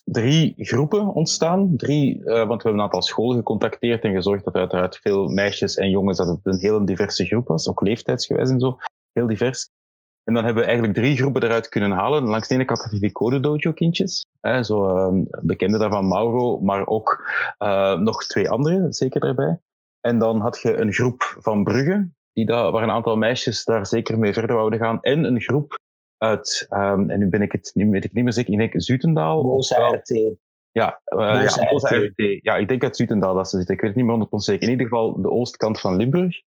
[0.03, 1.75] drie groepen ontstaan.
[1.77, 5.27] Drie, uh, want we hebben een aantal scholen gecontacteerd en gezorgd dat er uiteraard veel
[5.27, 8.77] meisjes en jongens, dat het een heel diverse groep was, ook leeftijdsgewijs en zo,
[9.11, 9.69] heel divers.
[10.23, 12.23] En dan hebben we eigenlijk drie groepen eruit kunnen halen.
[12.23, 16.07] Langs de ene kant had je die Code Dojo kindjes, hè, zo uh, bekende daarvan
[16.07, 19.59] Mauro, maar ook uh, nog twee andere, zeker daarbij.
[20.01, 23.85] En dan had je een groep van Brugge, die daar, waar een aantal meisjes daar
[23.85, 25.01] zeker mee verder wouden gaan.
[25.01, 25.79] En een groep
[26.17, 28.73] uit, um, en nu ben ik het nu weet ik niet meer zeker, ik denk
[28.81, 29.59] Zutendaal.
[29.59, 30.37] RT.
[30.71, 32.39] Ja, uh, ja, RT.
[32.41, 33.75] Ja, ik denk uit Zutendaal dat ze zitten.
[33.75, 34.63] Ik weet het niet meer 100% zeker.
[34.63, 36.41] In ieder geval de oostkant van Limburg.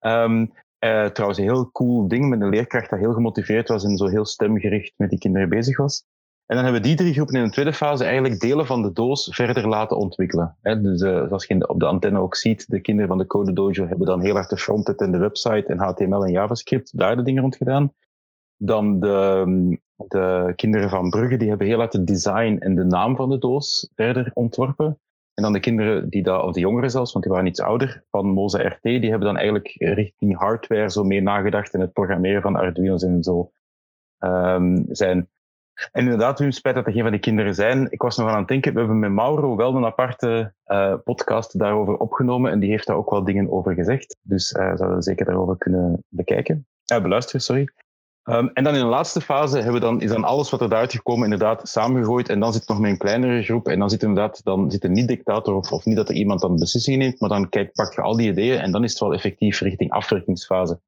[0.00, 0.52] Um,
[0.86, 4.06] uh, trouwens, een heel cool ding met een leerkracht dat heel gemotiveerd was en zo
[4.06, 6.04] heel stemgericht met die kinderen bezig was.
[6.46, 8.92] En dan hebben we die drie groepen in de tweede fase eigenlijk delen van de
[8.92, 10.56] doos verder laten ontwikkelen.
[10.62, 13.86] dus uh, zoals je op de antenne ook ziet, de kinderen van de Code Dojo
[13.86, 17.22] hebben dan heel hard de frontend en de website en HTML en JavaScript, daar de
[17.22, 17.92] dingen rond gedaan.
[18.56, 23.16] Dan de, de kinderen van Brugge, die hebben heel hard het design en de naam
[23.16, 24.98] van de doos verder ontworpen.
[25.36, 28.04] En dan de kinderen, die dat, of de jongeren zelfs, want die waren iets ouder,
[28.10, 32.42] van Moza RT, die hebben dan eigenlijk richting hardware zo meer nagedacht en het programmeren
[32.42, 33.50] van Arduino's en zo
[34.18, 35.28] um, zijn.
[35.92, 37.90] En inderdaad, Wim, spijt dat er geen van die kinderen zijn.
[37.90, 41.58] Ik was nog aan het denken, we hebben met Mauro wel een aparte uh, podcast
[41.58, 44.16] daarover opgenomen en die heeft daar ook wel dingen over gezegd.
[44.22, 46.66] Dus uh, zouden we zeker daarover kunnen bekijken.
[46.92, 47.68] Uh, beluisteren, sorry.
[48.28, 50.68] Um, en dan in de laatste fase hebben we dan, is dan alles wat er
[50.68, 54.02] daaruit gekomen inderdaad samengegooid en dan zit nog met een kleinere groep en dan zit
[54.02, 57.20] inderdaad, dan zit er niet dictator of, of niet dat er iemand dan beslissingen neemt,
[57.20, 59.90] maar dan kijk, pak je al die ideeën en dan is het wel effectief richting
[59.90, 60.80] afwerkingsfase.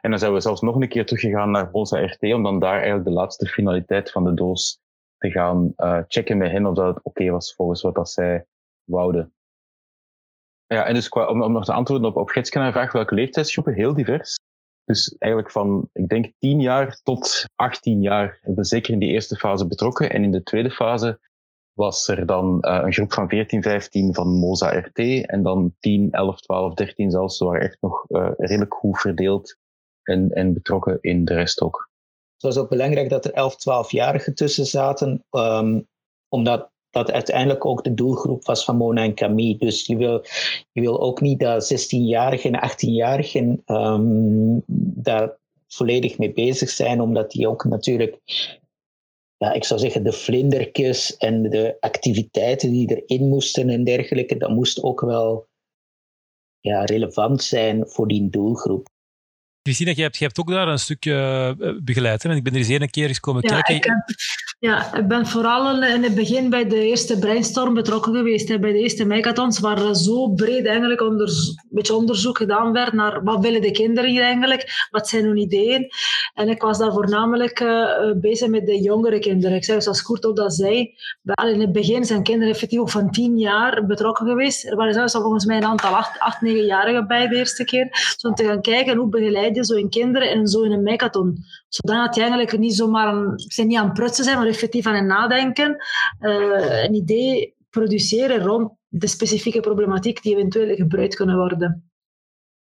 [0.00, 2.74] En dan zijn we zelfs nog een keer teruggegaan naar Bolsa RT, om dan daar
[2.74, 4.80] eigenlijk de laatste finaliteit van de doos
[5.18, 8.46] te gaan uh, checken met hen of dat het oké was volgens wat dat zij
[8.84, 9.32] wouden.
[10.66, 13.14] Ja, en dus qua, om, om nog te antwoorden op, op Getske naar vraag welke
[13.14, 14.34] leeftijdsgroepen, heel divers.
[14.92, 19.10] Dus eigenlijk van, ik denk 10 jaar tot 18 jaar hebben we zeker in die
[19.10, 20.10] eerste fase betrokken.
[20.10, 21.20] En in de tweede fase
[21.72, 24.98] was er dan uh, een groep van 14, 15 van Moza RT.
[25.26, 27.36] En dan 10, 11, 12, 13 zelfs.
[27.36, 29.56] Ze waren echt nog uh, redelijk goed verdeeld
[30.02, 31.90] en, en betrokken in de rest ook.
[32.32, 35.80] Het was ook belangrijk dat er 11, 12-jarigen tussen zaten, ehm,
[36.28, 39.58] omdat dat uiteindelijk ook de doelgroep was van Mona en Camille.
[39.58, 40.24] Dus je wil,
[40.72, 44.62] je wil ook niet dat 16-jarigen en 18-jarigen um,
[44.94, 45.36] daar
[45.68, 48.18] volledig mee bezig zijn, omdat die ook natuurlijk,
[49.36, 54.50] ja, ik zou zeggen, de vlindertjes en de activiteiten die erin moesten en dergelijke, dat
[54.50, 55.46] moest ook wel
[56.60, 58.90] ja, relevant zijn voor die doelgroep.
[59.62, 61.12] Christina, je hebt, je hebt ook daar een stukje
[61.58, 62.22] uh, begeleid.
[62.22, 62.30] Hè?
[62.30, 63.74] En ik ben er eens een keer eens komen ja, kijken.
[63.74, 64.04] Ik heb,
[64.62, 68.48] ja, ik ben vooral in het begin bij de eerste brainstorm betrokken geweest.
[68.48, 72.92] Hè, bij de eerste megathons, waar zo breed eigenlijk onder, een beetje onderzoek gedaan werd
[72.92, 75.90] naar wat willen de kinderen hier eigenlijk, wat zijn hun ideeën.
[76.34, 79.56] En ik was daar voornamelijk uh, bezig met de jongere kinderen.
[79.56, 80.94] Ik zei, zoals Koert ook dat zei,
[81.52, 84.66] in het begin zijn kinderen effectief ook van tien jaar betrokken geweest.
[84.66, 88.14] Er waren zelfs volgens mij een aantal acht, acht negenjarigen bij de eerste keer.
[88.16, 91.44] Zo om te gaan kijken hoe begeleid je zo in kinderen in een megaton.
[91.74, 94.94] Zodat je eigenlijk niet zomaar een, zijn niet aan het prutsen zijn, maar effectief aan
[94.94, 95.76] het nadenken.
[96.20, 101.90] Uh, een idee produceren rond de specifieke problematiek die eventueel gebruikt kunnen worden.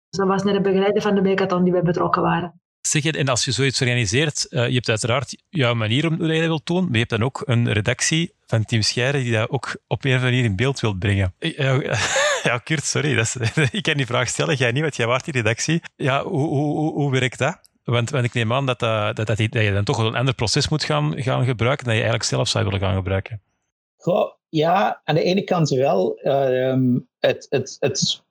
[0.09, 2.61] Dus dat was net de begeleider van de megaton die wij betrokken waren.
[2.81, 6.39] Zeg, en als je zoiets organiseert, uh, je hebt uiteraard jouw manier om hoe je
[6.39, 9.49] dat wilt tonen, maar je hebt dan ook een redactie van Team Scheire die dat
[9.49, 11.33] ook op een of andere manier in beeld wilt brengen.
[11.39, 11.81] Ja,
[12.43, 15.25] ja Kurt, sorry, dat is, ik kan die vraag stellen, jij niet, want jij waart
[15.25, 15.81] die redactie.
[15.95, 17.59] Ja, hoe, hoe, hoe werkt dat?
[17.85, 20.83] Want, ik neem aan dat, dat, dat, dat, je dan toch een ander proces moet
[20.83, 23.41] gaan, gaan gebruiken dat je eigenlijk zelf zou willen gaan gebruiken.
[23.97, 26.19] Goh, ja, aan de ene kant wel.
[26.23, 28.23] Uh, het, het, het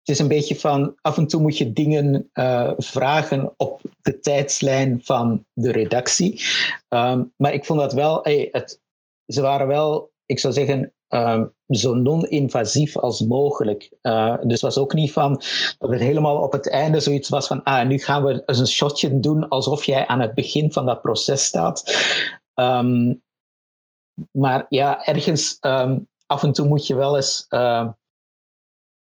[0.00, 4.20] het is een beetje van af en toe moet je dingen uh, vragen op de
[4.20, 6.42] tijdslijn van de redactie.
[6.88, 8.80] Um, maar ik vond dat wel, hey, het,
[9.26, 13.92] ze waren wel, ik zou zeggen, um, zo non-invasief als mogelijk.
[14.02, 15.42] Uh, dus was ook niet van
[15.78, 18.66] dat het helemaal op het einde zoiets was van, ah, nu gaan we eens een
[18.66, 21.84] shotje doen alsof jij aan het begin van dat proces staat.
[22.54, 23.22] Um,
[24.30, 25.58] maar ja, ergens
[26.26, 27.46] af en toe moet je wel eens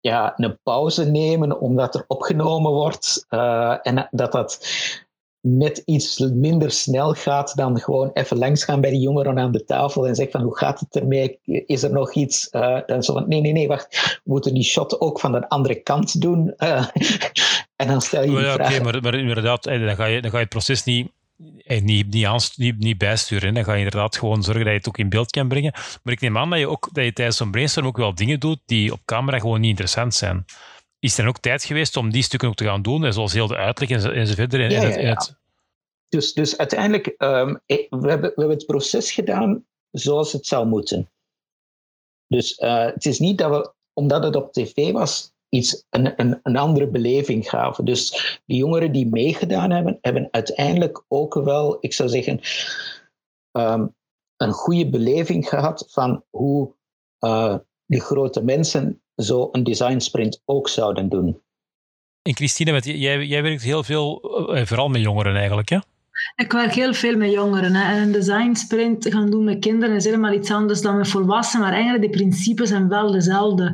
[0.00, 4.66] ja, een pauze nemen omdat er opgenomen wordt uh, en dat dat
[5.40, 9.64] net iets minder snel gaat dan gewoon even langs gaan bij de jongeren aan de
[9.64, 11.38] tafel en zeggen van hoe gaat het ermee?
[11.44, 12.48] Is er nog iets?
[12.50, 15.48] Uh, dan zo van nee, nee, nee, wacht, we moeten die shot ook van de
[15.48, 16.54] andere kant doen.
[16.58, 16.86] Uh,
[17.76, 18.74] en dan stel je oh ja, vraag.
[18.74, 21.10] Oké, maar, maar, inderdaad, dan ga, je, dan ga je het proces niet
[21.80, 23.54] niet, niet, niet, niet bijsturen.
[23.54, 25.72] Dan ga je inderdaad gewoon zorgen dat je het ook in beeld kan brengen.
[26.02, 28.40] Maar ik neem aan dat je, ook, dat je tijdens zo'n brainstorm ook wel dingen
[28.40, 30.44] doet die op camera gewoon niet interessant zijn.
[31.00, 33.56] Is er ook tijd geweest om die stukken ook te gaan doen, zoals heel de
[33.56, 34.54] uitleg enzovoort?
[34.54, 35.08] En, ja, ja, ja.
[35.08, 35.38] Het...
[36.08, 41.10] Dus, dus uiteindelijk, um, we, hebben, we hebben het proces gedaan zoals het zou moeten.
[42.26, 46.40] Dus uh, het is niet dat we, omdat het op tv was, iets, een, een,
[46.42, 47.84] een andere beleving gaven.
[47.84, 48.10] Dus
[48.44, 52.40] de jongeren die meegedaan hebben, hebben uiteindelijk ook wel, ik zou zeggen,
[53.52, 53.94] um,
[54.36, 56.72] een goede beleving gehad van hoe
[57.20, 57.56] uh,
[57.90, 61.40] de grote mensen zo een design sprint ook zouden doen.
[62.22, 64.20] En Christine, jij, jij werkt heel veel,
[64.54, 65.78] eh, vooral met jongeren eigenlijk, hè?
[66.36, 67.74] Ik werk heel veel met jongeren.
[67.74, 67.94] Hè.
[67.94, 71.66] En een design sprint gaan doen met kinderen is helemaal iets anders dan met volwassenen,
[71.66, 73.64] maar eigenlijk de principes zijn wel dezelfde.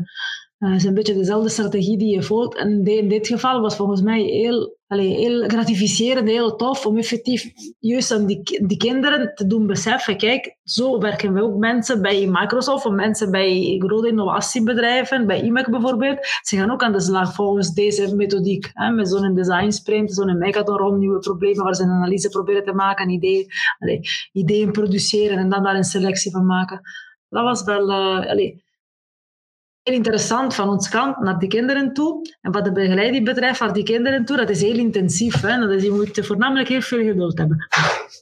[0.59, 2.57] Uh, het is een beetje dezelfde strategie die je volgt.
[2.57, 7.53] En in dit geval was volgens mij heel, allez, heel gratificerend, heel tof om effectief
[7.79, 12.27] juist aan die, die kinderen te doen beseffen, kijk, zo werken we ook mensen bij
[12.27, 16.27] Microsoft of mensen bij grote innovatiebedrijven, bij IMEC bijvoorbeeld.
[16.43, 20.39] Ze gaan ook aan de slag volgens deze methodiek, hè, met zo'n design sprint, zo'n
[20.39, 23.47] megaton rond nieuwe problemen waar ze een analyse proberen te maken, ideeën,
[23.79, 26.81] allez, ideeën produceren en dan daar een selectie van maken.
[27.29, 27.93] Dat was wel...
[27.93, 28.65] Allez,
[29.87, 32.35] heel interessant van ons kant naar die kinderen toe.
[32.41, 35.41] En wat de begeleiding betreft, naar die kinderen toe, dat is heel intensief.
[35.41, 35.59] Hè?
[35.59, 37.67] Dat is, je moet voornamelijk heel veel geduld hebben.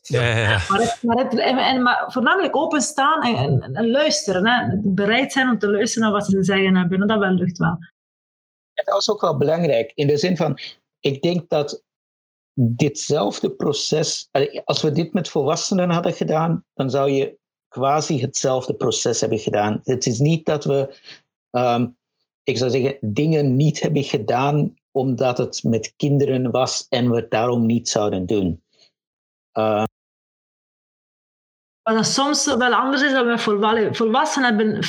[0.02, 0.60] Ja, ja, ja.
[0.68, 4.46] Maar, het, maar, het, en, maar voornamelijk openstaan en, en, en luisteren.
[4.46, 4.76] Hè?
[4.82, 7.06] Bereid zijn om te luisteren naar wat ze te zeggen hebben.
[7.06, 7.78] Dat wel lucht wel.
[8.74, 9.92] dat was ook wel belangrijk.
[9.94, 10.58] In de zin van,
[11.00, 11.82] ik denk dat
[12.54, 14.28] ditzelfde proces,
[14.64, 17.38] als we dit met volwassenen hadden gedaan, dan zou je
[17.68, 19.80] quasi hetzelfde proces hebben gedaan.
[19.82, 20.96] Het is niet dat we
[21.56, 21.96] um,
[22.42, 27.30] ik zou zeggen, dingen niet hebben gedaan omdat het met kinderen was en we het
[27.30, 28.62] daarom niet zouden doen.
[29.58, 29.84] Uh,
[31.82, 33.40] wat dat soms wel anders is dan met
[33.96, 34.84] volwassenen hebben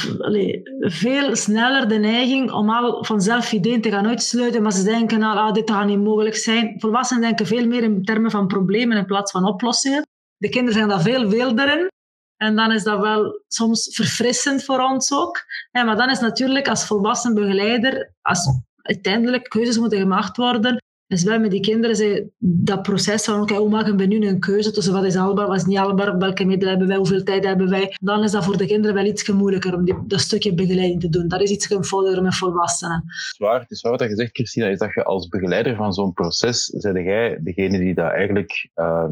[0.91, 5.37] veel sneller de neiging om al vanzelf ideeën te gaan uitsluiten, maar ze denken, nou,
[5.37, 6.79] ah, dit gaat niet mogelijk zijn.
[6.79, 10.07] Volwassenen denken veel meer in termen van problemen in plaats van oplossingen.
[10.37, 11.89] De kinderen zijn daar veel wilder in.
[12.37, 15.43] En dan is dat wel soms verfrissend voor ons ook.
[15.71, 18.47] maar dan is natuurlijk als volwassen begeleider, als
[18.81, 23.55] uiteindelijk keuzes moeten gemaakt worden, Dus wij met die kinderen zijn dat proces van, oké,
[23.55, 26.45] hoe maken we nu een keuze tussen wat is haalbaar, wat is niet haalbaar, welke
[26.45, 27.95] middelen hebben wij, hoeveel tijd hebben wij.
[28.01, 31.09] Dan is dat voor de kinderen wel iets moeilijker om die, dat stukje begeleiding te
[31.09, 31.27] doen.
[31.27, 33.03] Dat is iets eenvoudiger met volwassenen.
[33.05, 35.93] Het is waar, het is wat je zegt, Christina, is dat je als begeleider van
[35.93, 39.05] zo'n proces, zijn jij degene die dat eigenlijk uh,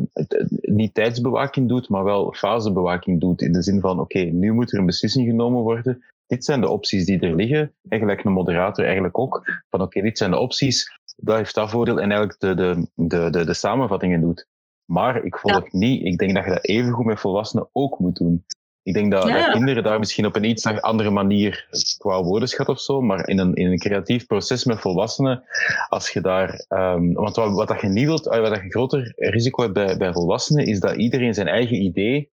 [0.62, 3.42] niet tijdsbewaking doet, maar wel fasebewaking doet.
[3.42, 6.70] In de zin van, oké, nu moet er een beslissing genomen worden dit zijn de
[6.70, 7.74] opties die er liggen.
[7.90, 9.64] Eigenlijk een moderator eigenlijk ook.
[9.70, 13.30] Van oké, dit zijn de opties dat heeft dat voordeel en eigenlijk de, de, de,
[13.30, 14.48] de, de samenvattingen doet.
[14.86, 16.06] Maar ik volg niet.
[16.06, 18.46] Ik denk dat je dat evengoed met volwassenen ook moet doen.
[18.84, 22.80] Ik denk dat, dat, kinderen daar misschien op een iets andere manier qua woordenschat of
[22.80, 25.44] zo, maar in een, in een creatief proces met volwassenen,
[25.90, 29.14] als je daar, um, want wat, wat dat je niet wilt, wat dat je groter
[29.16, 32.32] risico hebt bij, bij volwassenen, is dat iedereen zijn eigen idee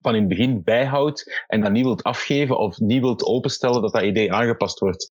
[0.00, 3.92] van in het begin bijhoudt en dat niet wilt afgeven of niet wilt openstellen dat
[3.92, 5.12] dat idee aangepast wordt.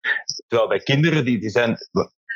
[0.46, 1.76] Terwijl bij kinderen, die, die zijn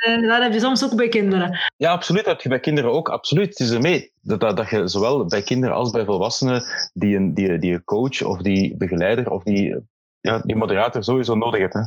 [0.05, 1.59] en dat heb je soms ook bij kinderen.
[1.77, 2.25] Ja, absoluut.
[2.25, 3.09] Dat heb je bij kinderen ook.
[3.09, 3.49] Absoluut.
[3.49, 7.35] Het is ermee dat, dat, dat je zowel bij kinderen als bij volwassenen die een,
[7.35, 9.77] die, die coach of die begeleider of die,
[10.21, 11.75] ja, die moderator sowieso nodig hebt.
[11.75, 11.81] Hè?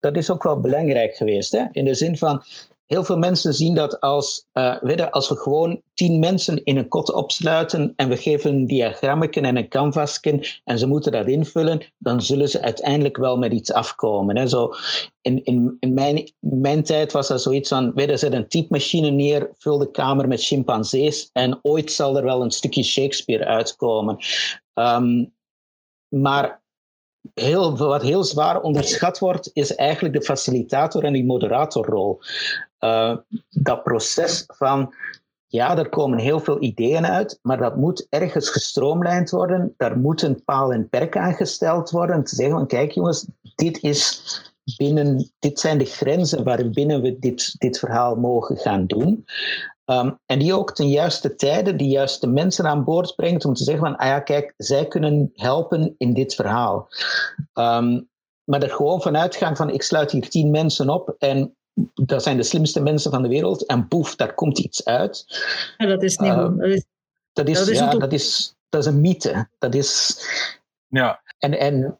[0.00, 1.52] Dat is ook wel belangrijk geweest.
[1.52, 1.64] Hè?
[1.72, 2.42] In de zin van,
[2.88, 7.12] Heel veel mensen zien dat als, uh, als we gewoon tien mensen in een kot
[7.12, 12.22] opsluiten en we geven een diagrammetje en een canvasje en ze moeten dat invullen, dan
[12.22, 14.36] zullen ze uiteindelijk wel met iets afkomen.
[14.36, 14.46] Hè.
[14.46, 14.72] Zo,
[15.20, 19.50] in in, in mijn, mijn tijd was dat zoiets van, weet zet een typemachine neer,
[19.58, 24.16] vul de kamer met chimpansees en ooit zal er wel een stukje Shakespeare uitkomen.
[24.74, 25.36] Um,
[26.08, 26.62] maar
[27.34, 32.20] heel, wat heel zwaar onderschat wordt, is eigenlijk de facilitator en die moderatorrol.
[32.80, 33.16] Uh,
[33.50, 34.94] dat proces van,
[35.46, 39.74] ja, er komen heel veel ideeën uit, maar dat moet ergens gestroomlijnd worden.
[39.76, 42.24] Daar moet een paal en perk aangesteld worden.
[42.24, 44.22] Te zeggen van, kijk jongens, dit is
[44.76, 49.24] binnen, dit zijn de grenzen waarbinnen we dit, dit verhaal mogen gaan doen.
[49.88, 53.64] Ehm, en die ook ten juiste tijden de juiste mensen aan boord brengt om te
[53.64, 56.88] zeggen van, ah ja, kijk, zij kunnen helpen in dit verhaal.
[57.54, 58.08] Um,
[58.44, 61.56] maar er gewoon vanuit gaan van, ik sluit hier tien mensen op en
[61.94, 65.24] dat zijn de slimste mensen van de wereld en poef, daar komt iets uit.
[65.76, 66.48] Ja, dat is niet uh,
[67.32, 69.48] dat, is, dat is, ja, dat is, dat is een mythe.
[69.58, 70.20] Dat is...
[70.88, 71.22] Ja.
[71.38, 71.98] En, en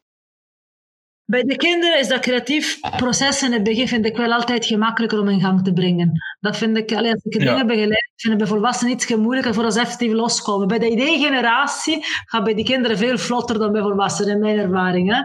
[1.30, 5.20] bij de kinderen is dat creatief proces in het begin vind ik wel altijd gemakkelijker
[5.20, 6.12] om in gang te brengen.
[6.40, 7.64] Dat vind ik, als ik dingen ja.
[7.64, 10.68] begeleid, vind ik bij volwassenen iets moeilijker voor ze effectief loskomen.
[10.68, 15.12] Bij de idee-generatie gaat bij die kinderen veel vlotter dan bij volwassenen, in mijn ervaring.
[15.12, 15.22] Hè.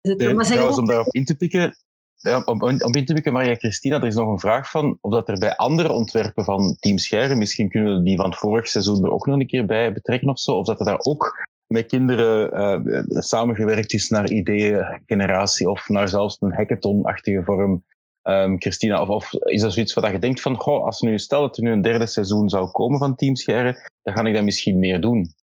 [0.00, 1.76] De, maar om daarop in te pikken,
[2.16, 5.12] ja, om, om in te pikken, Maria Christina, er is nog een vraag van of
[5.12, 8.68] dat er bij andere ontwerpen van Team Scheire, misschien kunnen we die van het vorig
[8.68, 11.48] seizoen er ook nog een keer bij betrekken of zo, of dat er daar ook
[11.72, 12.50] met kinderen
[12.86, 17.84] uh, samengewerkt is naar ideeëngeneratie of naar zelfs een hackathon-achtige vorm.
[18.22, 21.40] Um, Christina, of, of, is dat zoiets wat je denkt van, goh, als nu, stel
[21.40, 24.44] dat er nu een derde seizoen zou komen van Team Scheire, dan ga ik dat
[24.44, 25.34] misschien meer doen.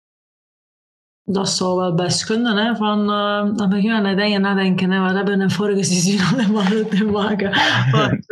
[1.23, 2.57] Dat zou wel best kunnen.
[2.57, 2.77] Hè?
[2.77, 4.91] Van, uh, dan begin je aan het nadenken.
[4.91, 5.01] Hè?
[5.01, 7.51] Wat hebben we in vorige seizoen allemaal te maken?
[7.55, 8.27] het,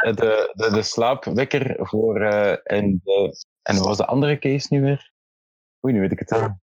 [0.00, 2.20] het, de, de, de, slaapwekker voor...
[2.64, 5.12] En, de, en wat was de andere case nu weer?
[5.84, 6.62] Oei, nu weet ik het al.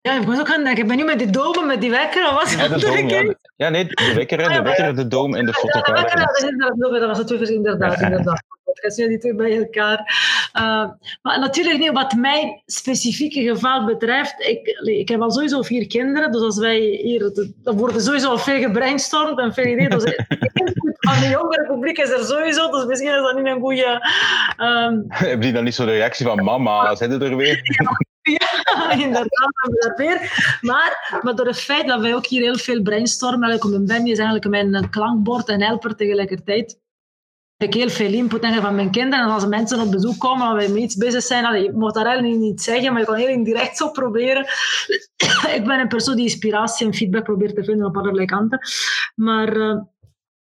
[0.00, 0.82] Ja, ik moet ook gaan denken.
[0.82, 2.26] Ik ben nu met die dome, met die wekker.
[2.26, 3.34] Of was ja, de ja.
[3.56, 6.08] ja, nee, de wekker, en de wekker, de dome en de fotocamera.
[6.08, 8.42] Ja, dat was het twee inderdaad, inderdaad.
[8.64, 9.98] Het gaat die twee bij elkaar.
[10.54, 10.90] Uh,
[11.22, 14.40] maar natuurlijk niet wat mijn specifieke geval betreft.
[14.40, 17.52] Ik, ik heb al sowieso vier kinderen, dus als wij hier...
[17.62, 19.90] Dan wordt er sowieso al veel gebrainstormd en veel ideeën.
[19.90, 20.04] Dus
[21.10, 24.08] van de jongere publiek is er sowieso, dus misschien is dat niet een goede...
[24.58, 25.04] Um...
[25.28, 27.60] Heb je dan niet zo de reactie van mama, zijn er weer?
[28.26, 30.58] Ja, inderdaad, hebben we dat weer.
[30.60, 34.18] Maar, maar door het feit dat wij ook hier heel veel brainstormen, eigenlijk, Ben is
[34.18, 36.78] eigenlijk mijn klankbord en helper tegelijkertijd
[37.56, 39.24] heb ik heel veel input van mijn kinderen.
[39.24, 41.94] En als mensen op bezoek komen en wij met iets bezig zijn, allee, je moet
[41.94, 44.42] daar eigenlijk niet zeggen, maar je kan heel indirect zo proberen.
[45.56, 48.58] ik ben een persoon die inspiratie en feedback probeert te vinden op allerlei kanten.
[49.14, 49.76] Maar uh,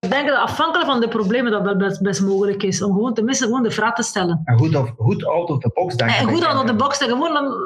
[0.05, 2.81] ik denk dat afhankelijk van de problemen dat wel best, best mogelijk is.
[2.81, 4.41] Om gewoon tenminste gewoon de vraag te stellen.
[4.43, 6.17] En goed, of, goed out of the box denken.
[6.17, 7.17] En goed out of the box denken.
[7.17, 7.57] Gewoon dan,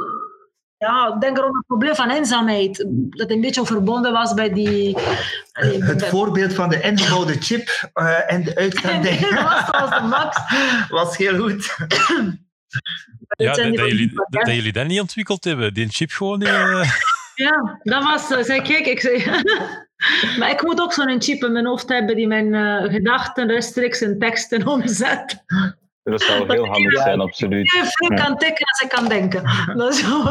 [0.77, 2.87] ja, denk erom het probleem van eenzaamheid.
[3.09, 4.97] Dat een beetje verbonden was bij die...
[5.51, 9.19] Het voorbeeld van de ingebouwde chip uh, en de uitzending.
[9.29, 10.37] dat was de max.
[10.99, 11.75] was heel goed.
[13.37, 15.73] ja, dat, jullie, dat, jullie dat niet ontwikkeld hebben.
[15.73, 16.41] Die chip gewoon...
[16.41, 16.91] Uh...
[17.35, 18.45] ja, dat was...
[18.45, 19.23] Zei, kijk, ik zei...
[20.39, 24.01] maar ik moet ook zo'n chip in mijn hoofd hebben die mijn uh, gedachten rechtstreeks
[24.01, 25.43] in teksten omzet.
[26.03, 27.73] Dat zou heel handig zijn, absoluut.
[27.97, 29.43] Ik kan tikken als ik kan denken.
[29.77, 30.23] Dat is wel...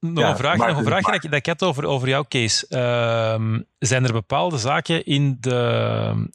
[0.00, 2.66] Nog een vraag, nog een vraag dat, ik, dat ik had over, over jouw case.
[2.70, 6.28] Uh, zijn er bepaalde zaken in de,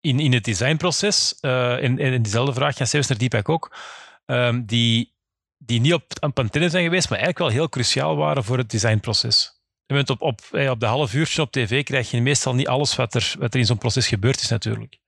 [0.00, 3.76] in, in het designproces, uh, in, in diezelfde vraag gaan Sevens naar Deepak ook,
[4.26, 5.14] um, die,
[5.58, 8.70] die niet op, op antenne zijn geweest, maar eigenlijk wel heel cruciaal waren voor het
[8.70, 9.59] designproces.
[9.90, 13.34] Op, op, op de half uurtje op tv krijg je meestal niet alles wat er,
[13.38, 14.98] wat er in zo'n proces gebeurd is natuurlijk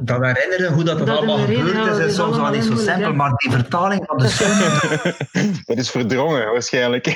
[0.00, 3.32] dat herinneren hoe dat, dat allemaal gebeurd is, is soms wel niet zo simpel, maar
[3.36, 4.58] die vertaling van de zin...
[5.64, 7.06] dat is verdrongen, waarschijnlijk.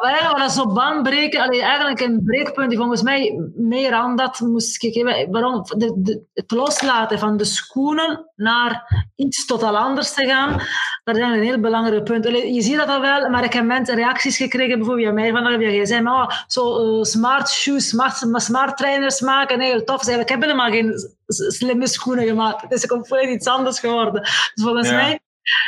[0.00, 4.40] ja, ja, dat zo baanbreken, allee, eigenlijk een breekpunt die volgens mij meer aan dat
[4.40, 10.26] moest gegeven waarom de, de, het loslaten van de schoenen naar iets totaal anders te
[10.26, 10.60] gaan,
[11.04, 12.24] dat is een heel belangrijk punt.
[12.24, 15.60] je ziet dat al wel, maar ik heb mensen reacties gekregen, bijvoorbeeld mij vandaag heb
[15.60, 20.02] je gezegd, oh, zo uh, smart shoes, smart, smart trainers maken, heel tof.
[20.02, 20.95] Zeg, ik heb helemaal geen
[21.26, 22.62] slimme schoenen gemaakt.
[22.62, 24.22] Het is compleet iets anders geworden.
[24.22, 25.20] Dus volgens mij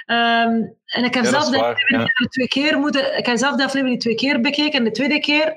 [0.06, 2.26] Um, en ik heb ja, zelf de aflevering ja.
[2.28, 3.18] twee keer moeten.
[3.18, 4.78] Ik heb zelf de aflevering twee keer bekeken.
[4.78, 5.56] En de tweede keer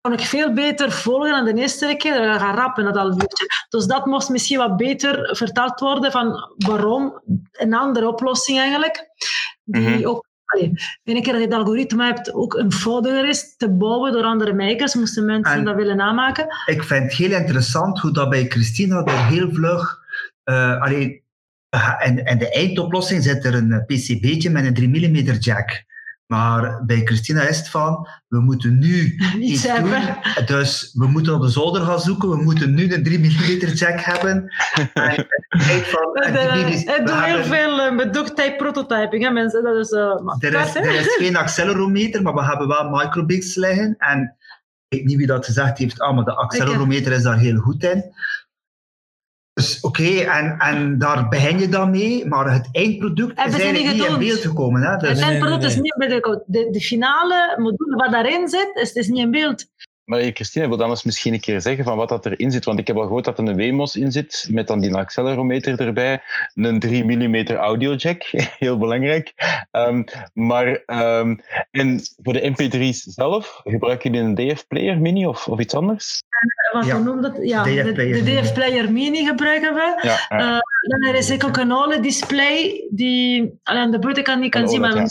[0.00, 2.14] kon ik veel beter volgen dan de eerste keer.
[2.14, 3.46] Dan gaan rappen dat al uurtje.
[3.68, 7.20] Dus dat moest misschien wat beter verteld worden van waarom
[7.52, 9.08] een andere oplossing eigenlijk.
[9.64, 10.06] Die mm -hmm.
[10.06, 10.26] ook
[10.62, 14.94] Een keer dat je het algoritme hebt, ook eenvoudiger is te bouwen door andere makers,
[14.94, 16.46] moesten mensen dat willen namaken.
[16.66, 20.02] Ik vind het heel interessant hoe dat bij Christina er heel vlug...
[20.44, 21.22] Uh, allee,
[21.98, 25.84] en, en de eindoplossing zit er een PCB'tje met een 3 mm jack.
[26.26, 29.92] Maar bij Christina is het van, we moeten nu iets doen.
[30.46, 32.30] Dus we moeten op de zolder gaan zoeken.
[32.30, 34.52] We moeten nu een 3 mm jack hebben.
[34.92, 35.28] En
[35.84, 36.34] van, en
[36.66, 39.24] het doet heel veel met duct prototyping.
[39.24, 39.64] Hè, mensen.
[39.64, 40.00] Dat is, uh,
[40.38, 43.94] er, is, er is geen accelerometer, maar we hebben wel microbits liggen.
[43.98, 44.36] En
[44.88, 47.82] ik weet niet wie dat gezegd heeft, ah, maar de accelerometer is daar heel goed
[47.82, 48.04] in.
[49.54, 54.04] Dus oké, en, en daar begin je dan mee, maar het eindproduct is eigenlijk niet,
[54.04, 54.82] in beeld gekomen.
[54.82, 54.96] Hè?
[54.96, 55.08] Dus...
[55.08, 59.08] Het eindproduct is niet in beeld de, de finale module wat daarin zit, is, is
[59.08, 59.66] niet in beeld.
[60.04, 62.64] Maar Christine wil dan eens misschien een keer zeggen van wat dat erin zit.
[62.64, 65.80] Want ik heb al gehoord dat er een WMOS in zit, met dan die accelerometer
[65.80, 66.22] erbij.
[66.54, 68.22] Een 3 mm audiojack,
[68.58, 69.32] heel belangrijk.
[69.72, 71.40] Um, maar um,
[71.70, 76.22] en voor de MP3's zelf, gebruik je een DF-player mini of, of iets anders?
[76.72, 76.98] Wat ja.
[76.98, 77.38] noemt dat?
[77.40, 79.98] Ja, de, de DF-player mini gebruiken we.
[80.02, 80.54] Ja, ja.
[80.54, 85.08] Uh, dan is er ook een OLED-display die alleen de buitenkant niet kan zien, maar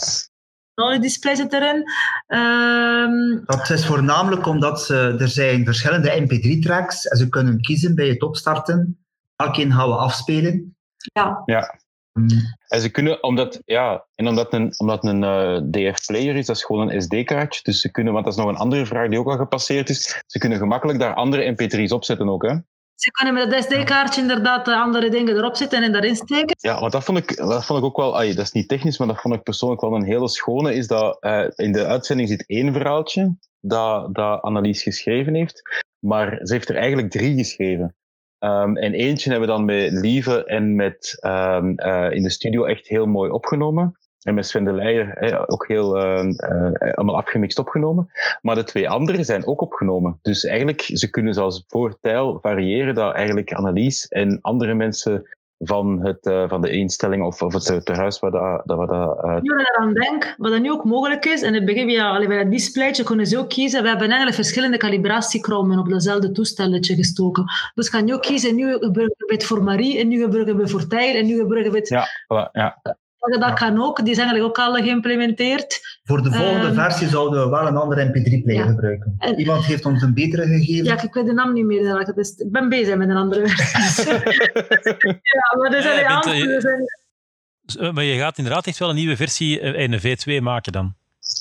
[1.00, 1.84] display zit erin.
[2.26, 8.08] Um, dat is voornamelijk omdat ze, er zijn verschillende mp3-tracks en ze kunnen kiezen bij
[8.08, 8.98] het opstarten.
[9.36, 10.76] Welke gaan we afspelen?
[10.96, 11.42] Ja.
[11.44, 11.78] ja.
[12.12, 12.28] Mm.
[12.68, 16.64] En ze kunnen, omdat, ja, en omdat een, omdat een uh, DF-player is, dat is
[16.64, 17.60] gewoon een SD-kaartje.
[17.62, 20.22] Dus ze kunnen, want dat is nog een andere vraag die ook al gepasseerd is,
[20.26, 22.56] ze kunnen gemakkelijk daar andere mp3's opzetten ook, hè?
[22.94, 26.56] Ze kunnen met dat SD-kaartje inderdaad andere dingen erop zetten en daarin steken.
[26.60, 28.98] Ja, want dat vond ik, dat vond ik ook wel, ay, dat is niet technisch,
[28.98, 32.28] maar dat vond ik persoonlijk wel een hele schone, is dat uh, in de uitzending
[32.28, 37.94] zit één verhaaltje dat, dat Annelies geschreven heeft, maar ze heeft er eigenlijk drie geschreven.
[38.38, 42.64] Um, en eentje hebben we dan met Lieve en met, um, uh, in de studio
[42.64, 43.98] echt heel mooi opgenomen.
[44.24, 48.10] En met Sven de Leijer ook heel uh, uh, allemaal afgemixt opgenomen.
[48.42, 50.18] Maar de twee andere zijn ook opgenomen.
[50.22, 56.06] Dus eigenlijk, ze kunnen zelfs voor tijl variëren dat eigenlijk Annelies en andere mensen van,
[56.06, 58.62] het, uh, van de instelling of, of het huis waar dat...
[58.64, 59.34] dat, waar dat uh...
[59.42, 62.50] Dat aan denk, wat dat nu ook mogelijk is, en het begin via bij dat
[62.50, 67.44] displaytje kunnen ze ook kiezen, we hebben eigenlijk verschillende calibratiekromen op dezelfde toestelletje gestoken.
[67.74, 70.68] Dus kan je ook kiezen, nu gebruiken we het voor Marie, en nu gebruiken we
[70.68, 71.88] voor Tijl, en nu gebruiken we het...
[71.88, 72.96] Ja, ja.
[73.24, 75.98] Dat kan ook, die zijn eigenlijk ook al geïmplementeerd.
[76.04, 78.66] Voor de volgende um, versie zouden we wel een andere MP3-player ja.
[78.66, 79.14] gebruiken.
[79.18, 80.84] En, Iemand heeft ons een betere gegeven.
[80.84, 82.12] Ja, ik weet de naam niet meer.
[82.14, 84.12] Dus ik ben bezig met een andere versie.
[85.36, 86.60] ja, maar er zijn ja, andere.
[86.60, 87.94] Zijn...
[87.94, 90.94] Maar je gaat inderdaad echt wel een nieuwe versie in een V2 maken dan?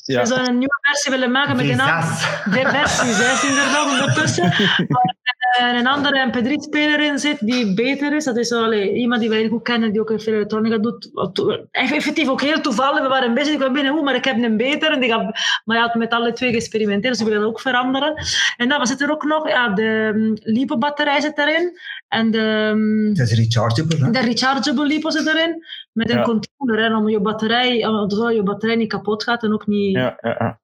[0.06, 0.22] Ja.
[0.22, 2.02] We zouden een nieuwe versie willen maken met een naam.
[2.44, 4.44] De versie 6 inderdaad ondertussen.
[4.94, 5.16] Maar
[5.60, 8.24] er een andere MP3-speler in zit die beter is.
[8.24, 11.10] Dat is wel iemand die wij goed kennen, die ook veel elektronica doet.
[11.72, 13.02] Effectief ook heel toevallig.
[13.02, 14.92] We waren bezig, ik kwam binnen, hoe, maar ik heb een beter.
[14.92, 15.22] En die gaat,
[15.66, 18.14] maar hij had met alle twee geëxperimenteerd, dus we willen dat ook veranderen.
[18.58, 21.80] En dan zit er ook nog, ja, de um, LiPo-batterij zit erin.
[22.08, 22.70] En de...
[22.72, 24.12] Um, dat is rechargeable, hè?
[24.12, 25.64] De rechargeable LiPo zit erin.
[25.92, 29.68] Met een controller, hè, om je batterij, zodat je batterij niet kapot gaat en ook
[29.68, 29.96] niet...
[29.96, 30.60] Ja, ja, ja.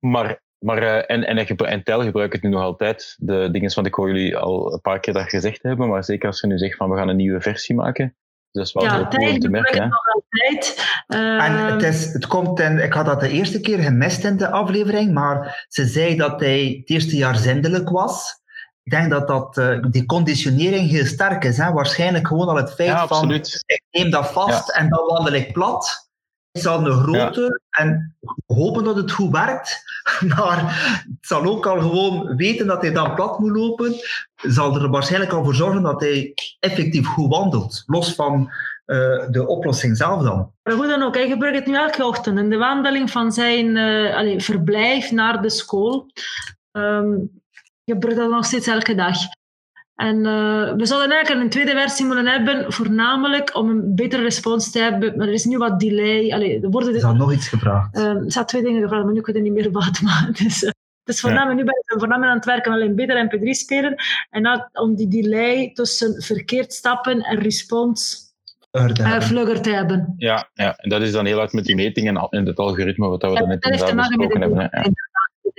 [0.00, 3.16] Maar maar, uh, en, en, en Tel gebruikt het nu nog altijd.
[3.18, 6.26] De dingen, want ik hoor jullie al een paar keer dat gezegd hebben, maar zeker
[6.26, 8.16] als ze nu zegt van we gaan een nieuwe versie maken.
[8.52, 9.82] Dat is wel ja, heel cool te merken.
[9.82, 9.88] Hè?
[9.88, 10.86] Nog altijd.
[11.08, 14.36] Uh, en het, is, het komt in, ik had dat de eerste keer gemist in
[14.36, 18.40] de aflevering, maar ze zei dat hij het eerste jaar zindelijk was.
[18.82, 21.56] Ik denk dat, dat uh, die conditionering heel sterk is.
[21.56, 21.72] Hè?
[21.72, 24.80] Waarschijnlijk gewoon al het feit ja, van ik neem dat vast ja.
[24.80, 26.07] en dan wandel ik plat.
[26.52, 29.82] Is al een grote en hopen dat het goed werkt.
[30.36, 30.60] Maar
[31.04, 33.94] het zal ook al gewoon weten dat hij dan plat moet lopen.
[34.34, 37.82] Zal er waarschijnlijk al voor zorgen dat hij effectief goed wandelt.
[37.86, 38.50] Los van
[38.86, 40.52] uh, de oplossing zelf dan.
[40.62, 42.38] Maar hoe dan ook, hij gebruikt het nu elke ochtend.
[42.38, 46.10] In de wandeling van zijn uh, allez, verblijf naar de school.
[46.72, 47.30] Um,
[47.84, 49.16] gebruikt dat nog steeds elke dag.
[49.98, 54.70] En uh, we zouden eigenlijk een tweede versie moeten hebben, voornamelijk om een betere respons
[54.70, 55.16] te hebben.
[55.16, 56.32] Maar er is nu wat delay.
[56.32, 57.96] Allee, er worden er is nog iets gevraagd.
[57.96, 60.00] Uh, er zijn twee dingen gevraagd, maar nu kunnen niet meer wat.
[60.00, 60.70] Maar dus, uh,
[61.04, 61.64] dus voornamelijk, ja.
[61.64, 63.94] nu ben ik voornamelijk aan het werken alleen beter MP3 spelen.
[64.30, 68.26] En dat, om die delay tussen verkeerd stappen en respons
[68.72, 70.14] uh, vlugger te hebben.
[70.16, 73.22] Ja, ja, en dat is dan heel uit met die metingen en het algoritme wat
[73.22, 74.58] we ja, net inderdaad besproken hebben.
[74.60, 75.07] Ja de metingen.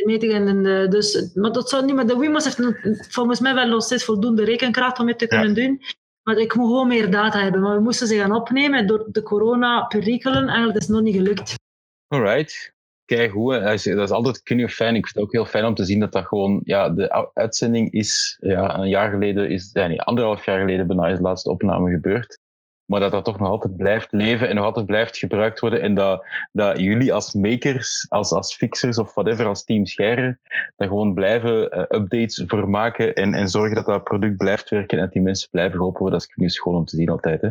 [0.04, 2.60] En dus, maar dat zou niet, maar de Wimos heeft
[3.14, 5.82] volgens mij wel nog steeds voldoende rekenkracht om het te kunnen doen.
[6.24, 7.62] Maar ik moet gewoon meer data hebben.
[7.62, 10.48] Maar we moesten ze gaan opnemen door de corona-perikelen.
[10.48, 11.54] Eigenlijk is het nog niet gelukt.
[12.08, 12.74] Alright.
[13.06, 14.96] Kijk hoe, dat is altijd kun je fijn.
[14.96, 17.92] Ik vind het ook heel fijn om te zien dat dat gewoon, ja, de uitzending
[17.92, 21.50] is, ja, een jaar geleden, is, ja, niet, anderhalf jaar geleden bijna is de laatste
[21.50, 22.40] opname gebeurd
[22.90, 25.82] maar dat dat toch nog altijd blijft leven en nog altijd blijft gebruikt worden.
[25.82, 30.38] En dat, dat jullie als makers, als, als fixers of whatever, als team Scheire,
[30.76, 34.98] daar gewoon blijven uh, updates voor maken en, en zorgen dat dat product blijft werken
[34.98, 36.20] en dat die mensen blijven geholpen worden.
[36.20, 37.42] Dat is nu schoon om te zien altijd.
[37.42, 37.50] Hè.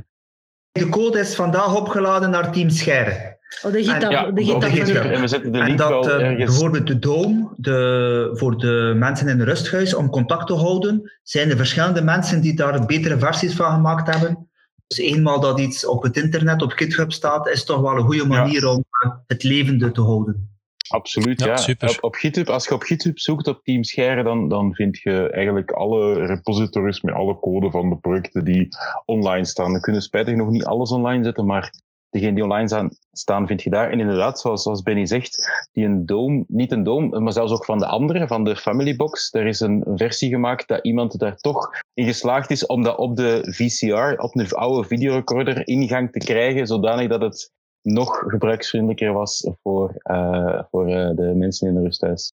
[0.72, 3.36] De code is vandaag opgeladen naar Team Scheire.
[3.62, 4.10] Oh, de GitHub.
[4.10, 5.04] Ja, de GitHub.
[5.04, 8.94] En we zetten de link en dat, wel uh, bijvoorbeeld de Dome, de, voor de
[8.96, 13.18] mensen in het rusthuis, om contact te houden, zijn er verschillende mensen die daar betere
[13.18, 14.47] versies van gemaakt hebben.
[14.88, 18.26] Dus eenmaal dat iets op het internet, op GitHub staat, is toch wel een goede
[18.26, 20.56] manier om eh, het levende te houden.
[20.88, 21.56] Absoluut, ja.
[21.56, 21.88] Super.
[21.88, 25.30] Op, op, GitHub, als je op GitHub zoekt op Team Scheire, dan, dan vind je
[25.30, 28.68] eigenlijk alle repositories met alle code van de projecten die
[29.04, 29.72] online staan.
[29.72, 31.72] We kunnen spijtig nog niet alles online zetten, maar
[32.10, 33.90] degene die online staan, vind je daar.
[33.90, 37.64] En inderdaad, zoals, zoals Benny zegt, die een Dome, niet een Dome, maar zelfs ook
[37.64, 39.34] van de andere, van de Family Box.
[39.34, 43.16] Er is een versie gemaakt dat iemand daar toch in geslaagd is om dat op
[43.16, 47.52] de VCR, op een oude videorecorder, ingang te krijgen, zodanig dat het
[47.82, 52.32] nog gebruiksvriendelijker was voor, uh, voor uh, de mensen in de rusthuis.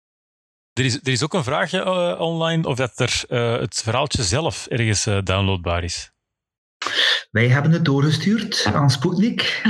[0.73, 3.25] Er is, er is ook een vraagje uh, online of dat er
[3.59, 6.14] het verhaaltje zelf ergens downloadbaar is.
[7.31, 9.63] Wij hebben het doorgestuurd aan Sputnik.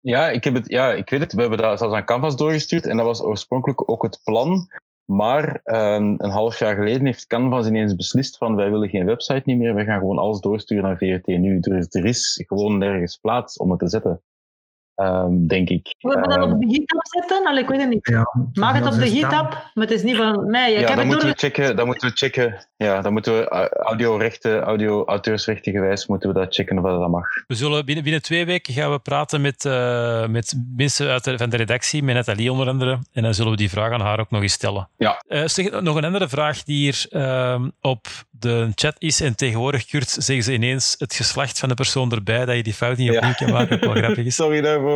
[0.00, 1.32] Ja, ik, heb het, ja, ik weet het.
[1.32, 4.68] We hebben dat zelfs aan Canvas doorgestuurd en dat was oorspronkelijk ook het plan.
[5.04, 9.42] Maar um, een half jaar geleden heeft Canvas ineens beslist van wij willen geen website
[9.44, 11.60] niet meer, we gaan gewoon alles doorsturen naar VRT nu.
[11.60, 14.22] Dus er is gewoon nergens plaats om het te zetten.
[15.00, 15.94] Um, denk ik.
[15.98, 17.46] Wil je dat op de GitHub zetten?
[17.46, 18.08] Allee, ik weet het niet.
[18.08, 20.72] Ja, Maak het op de GitHub, maar het is niet van mij.
[20.72, 22.66] Ik ja, dan moeten, we checken, dan moeten we checken.
[22.76, 27.08] Ja, dan moeten we uh, audiorechten, audio auteursrechten gewijs moeten we dat checken of dat
[27.08, 27.26] mag.
[27.46, 31.38] We zullen binnen, binnen twee weken gaan we praten met, uh, met mensen uit de,
[31.38, 32.98] van de redactie, met Nathalie onder andere.
[33.12, 34.88] En dan zullen we die vraag aan haar ook nog eens stellen.
[34.96, 35.22] Ja.
[35.28, 39.20] Uh, zeg, nog een andere vraag die hier uh, op de chat is.
[39.20, 42.74] En tegenwoordig, Kurt, zeggen ze ineens het geslacht van de persoon erbij, dat je die
[42.74, 43.36] fout niet opnieuw ja.
[43.36, 43.78] kan maken.
[43.78, 44.34] Wat wel grappig is.
[44.44, 44.89] Sorry daarvoor.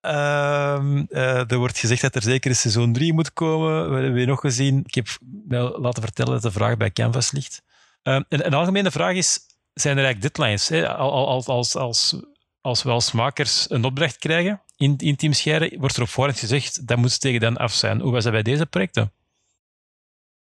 [0.00, 3.90] Um, uh, er wordt gezegd dat er zeker een seizoen 3 moet komen.
[3.90, 4.82] We hebben nog gezien.
[4.86, 5.06] Ik heb
[5.48, 7.62] wel laten vertellen dat de vraag bij Canvas ligt.
[8.02, 9.38] Um, een, een, algemene vraag is:
[9.74, 10.68] zijn er eigenlijk deadlines?
[10.68, 10.88] Hè?
[10.88, 12.16] Als, als, als,
[12.60, 16.38] als we als makers een opdracht krijgen in, in Team Scheire, wordt er op voorhand
[16.38, 18.00] gezegd dat moet tegen dan af zijn.
[18.00, 19.12] Hoe was dat bij deze projecten?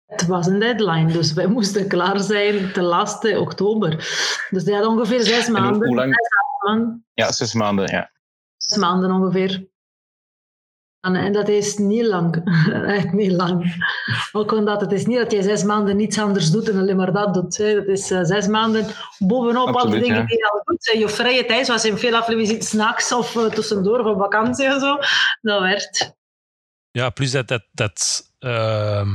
[0.06, 3.90] Het was een deadline, dus wij moesten klaar zijn ten laatste oktober.
[4.50, 5.88] Dus die had ongeveer zes maanden.
[5.88, 7.04] Hoe lang?
[7.14, 8.12] Ja, zes maanden, ja
[8.78, 9.68] maanden ongeveer.
[11.00, 12.44] En dat is niet lang.
[12.98, 13.86] Echt niet lang.
[14.32, 17.14] Ook omdat het is niet dat je zes maanden niets anders doet en alleen maar
[17.14, 17.58] dat doet.
[17.58, 18.86] Dat is uh, zes maanden
[19.18, 20.26] bovenop Absoluut, alle dingen ja.
[20.26, 20.86] die je al doet.
[20.86, 24.98] Je vrije tijd, zoals in veel afleveringen s'nachts of uh, tussendoor of vakantie en zo.
[25.42, 26.18] Dat werd.
[26.92, 29.08] Ja, plus dat, dat, dat uh,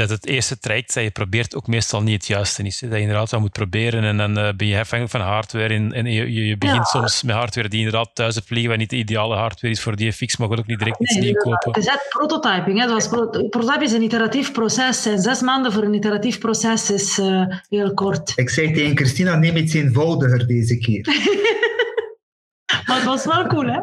[0.00, 2.80] dat het eerste traject dat je probeert ook meestal niet het juiste is.
[2.80, 2.88] Hè?
[2.88, 5.74] Dat je inderdaad wat moet proberen en dan uh, ben je afhankelijk van hardware.
[5.74, 6.84] En, en je, je, begint ja.
[6.84, 10.12] soms met hardware die inderdaad thuis vliegen, wat niet de ideale hardware is voor die
[10.12, 11.72] fix, maar ook niet direct iets nee, nieuw kopen.
[11.72, 12.78] Het is echt prototyping.
[12.78, 12.88] Hè?
[12.88, 15.06] Zoals pro prototype is een iteratief proces.
[15.06, 18.32] En zes maanden voor een iteratief proces is uh, heel kort.
[18.34, 21.06] Ik zei tegen Christina, neem iets eenvoudiger deze keer.
[22.86, 23.80] maar het was wel cool, hè?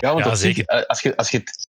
[0.00, 0.64] Ja, want ja, zeker.
[0.64, 1.63] Eh, als je, als je het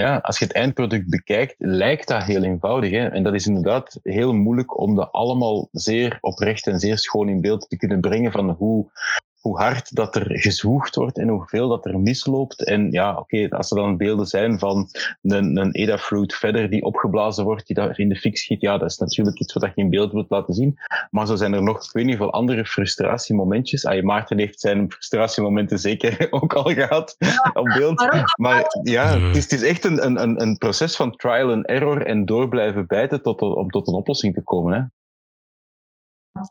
[0.00, 2.90] ja, als je het eindproduct bekijkt, lijkt dat heel eenvoudig.
[2.90, 3.08] Hè?
[3.08, 7.40] En dat is inderdaad heel moeilijk om dat allemaal zeer oprecht en zeer schoon in
[7.40, 8.90] beeld te kunnen brengen van hoe,
[9.44, 12.64] hoe hard dat er gezwoegd wordt en hoeveel dat er misloopt.
[12.64, 14.88] En ja, oké, als er dan beelden zijn van
[15.22, 18.90] een, een Adafruit verder die opgeblazen wordt, die daar in de fik schiet, ja, dat
[18.90, 20.78] is natuurlijk iets wat je in beeld wilt laten zien.
[21.10, 23.86] Maar zo zijn er nog, ik weet niet veel, andere frustratiemomentjes.
[23.86, 27.16] Ah, Maarten heeft zijn frustratiemomenten zeker ook al gehad
[27.54, 28.06] op beeld.
[28.36, 32.06] Maar ja, het is, het is echt een, een, een proces van trial and error
[32.06, 34.72] en door blijven bijten tot, om tot een oplossing te komen.
[34.74, 34.82] Hè.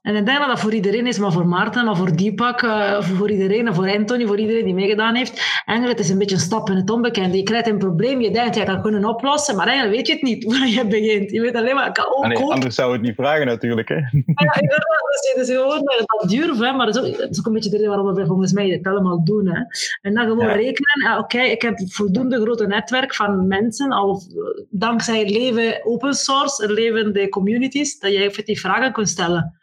[0.02, 3.02] En ik denk dat dat voor iedereen is, maar voor Maarten, maar voor Deepak, uh,
[3.02, 5.62] voor iedereen en voor Anthony, voor iedereen die meegedaan heeft.
[5.66, 7.38] Eigenlijk het is een beetje een stap in het onbekende.
[7.38, 10.22] Je krijgt een probleem, je denkt, je kan kunnen oplossen, maar eigenlijk weet je het
[10.22, 11.32] niet waar je begint.
[11.32, 13.89] Je weet alleen maar, ik kan ook nee, Anders zou het niet vragen natuurlijk.
[13.89, 13.96] Hè?
[14.44, 17.54] Ja, dat is, gewoon dat durf, hè, maar dat is, ook, dat is ook een
[17.54, 19.48] beetje de reden waarom we volgens mij het allemaal doen.
[19.48, 19.62] Hè.
[20.02, 24.22] En dan gewoon rekenen, oké, ik heb voldoende grote netwerk van mensen, al
[24.70, 29.54] dankzij het leven open source, het leven de communities, dat je effectief vragen kunt stellen.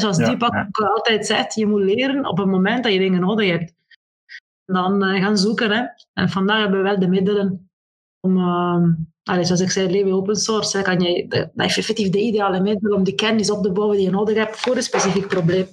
[0.00, 0.86] Zoals ja, Deepak ja.
[0.86, 3.74] altijd zegt, je moet leren op het moment dat je dingen nodig hebt.
[4.64, 5.70] Dan uh, gaan zoeken.
[5.70, 5.84] Hè.
[6.12, 7.70] En vandaag hebben we wel de middelen
[8.20, 8.82] om, uh,
[9.22, 10.76] allez, zoals ik zei, leven open source.
[10.76, 13.96] Hè, kan je, dat is effectief de ideale middel om die kennis op te bouwen
[13.96, 15.66] die je nodig hebt voor een specifiek probleem.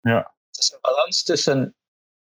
[0.00, 0.34] Ja.
[0.46, 1.74] Het is een balans tussen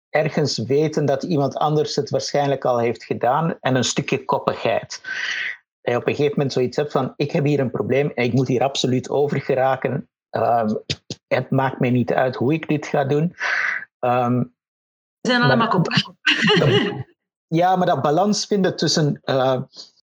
[0.10, 5.02] ergens weten dat iemand anders het waarschijnlijk al heeft gedaan en een stukje koppigheid.
[5.82, 8.24] Dat je op een gegeven moment zoiets hebt van, ik heb hier een probleem en
[8.24, 10.10] ik moet hier absoluut over geraken.
[10.32, 10.80] Um,
[11.28, 13.36] het maakt mij niet uit hoe ik dit ga doen.
[14.00, 14.54] Um,
[15.22, 16.04] We zijn allemaal koppig.
[17.48, 19.22] Ja, maar dat balans vinden tussen.
[19.24, 19.62] Uh,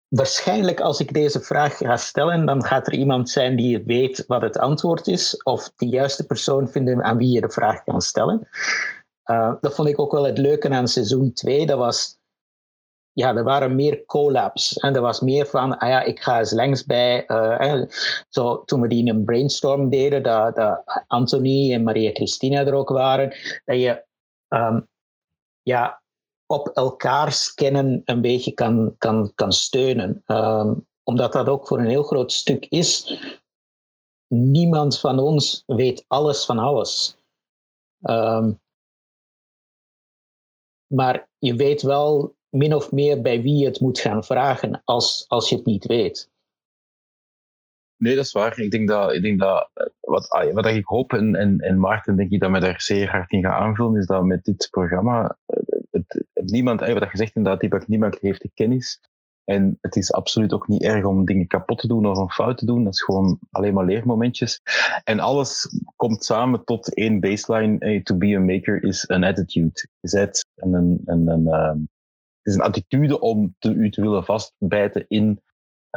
[0.08, 4.42] waarschijnlijk als ik deze vraag ga stellen, dan gaat er iemand zijn die weet wat
[4.42, 8.48] het antwoord is, of de juiste persoon vinden aan wie je de vraag kan stellen.
[9.30, 11.66] Uh, dat vond ik ook wel het leuke aan seizoen 2.
[11.66, 12.18] Dat was
[13.12, 14.76] ja, er waren meer collabs.
[14.76, 17.24] En er was meer van, ah ja, ik ga eens langs bij.
[17.28, 17.82] Uh,
[18.28, 22.74] zo, toen we die in een brainstorm deden, dat, dat Anthony en Maria Christina er
[22.74, 23.28] ook waren,
[23.64, 24.04] dat je
[24.48, 24.88] um,
[25.62, 26.02] ja,
[26.46, 30.22] op elkaars kennen een beetje kan, kan, kan steunen.
[30.26, 33.20] Um, omdat dat ook voor een heel groot stuk is.
[34.26, 37.16] Niemand van ons weet alles van alles.
[38.00, 38.60] Um,
[40.86, 45.24] maar je weet wel min of meer bij wie je het moet gaan vragen als,
[45.28, 46.30] als je het niet weet.
[47.96, 48.58] Nee, dat is waar.
[48.58, 51.80] Ik denk dat, ik denk dat eh, wat, ah, wat ik hoop, en, en, en
[51.80, 54.68] Maarten denk ik dat me daar zeer hard in gaat aanvullen, is dat met dit
[54.70, 59.00] programma eh, het, niemand, eh, wat je zegt inderdaad, niemand heeft de kennis.
[59.44, 62.58] En het is absoluut ook niet erg om dingen kapot te doen of een fout
[62.58, 62.84] te doen.
[62.84, 64.60] Dat is gewoon alleen maar leermomentjes.
[65.04, 68.02] En alles komt samen tot één baseline.
[68.02, 69.88] To be a maker is an attitude.
[70.00, 71.88] Zet en een, een, een, het
[72.42, 75.40] is een attitude om te, u te willen vastbijten in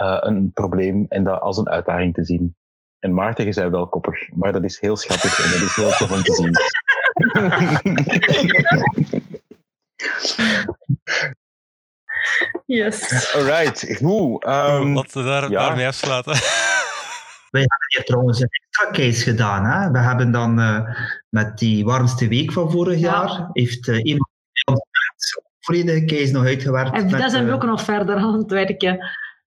[0.01, 2.55] uh, een probleem en dat als een uitdaging te zien.
[2.99, 5.89] En Maarten, je zei wel koppig, maar dat is heel schattig en dat is heel
[5.89, 6.53] tof om te zien.
[12.65, 13.33] Yes.
[13.35, 14.45] Alright, goed.
[14.45, 15.67] Um, Laten we daar, ja.
[15.67, 16.33] daarmee afsluiten.
[17.51, 19.65] Wij hebben hier trouwens een extra case gedaan.
[19.65, 19.91] Hè?
[19.91, 20.89] We hebben dan uh,
[21.29, 23.11] met die warmste week van vorig ja.
[23.11, 24.29] jaar, heeft uh, iemand
[25.65, 26.95] volledige case nog uitgewerkt.
[26.95, 28.99] En daar zijn we ook nog verder aan het werken.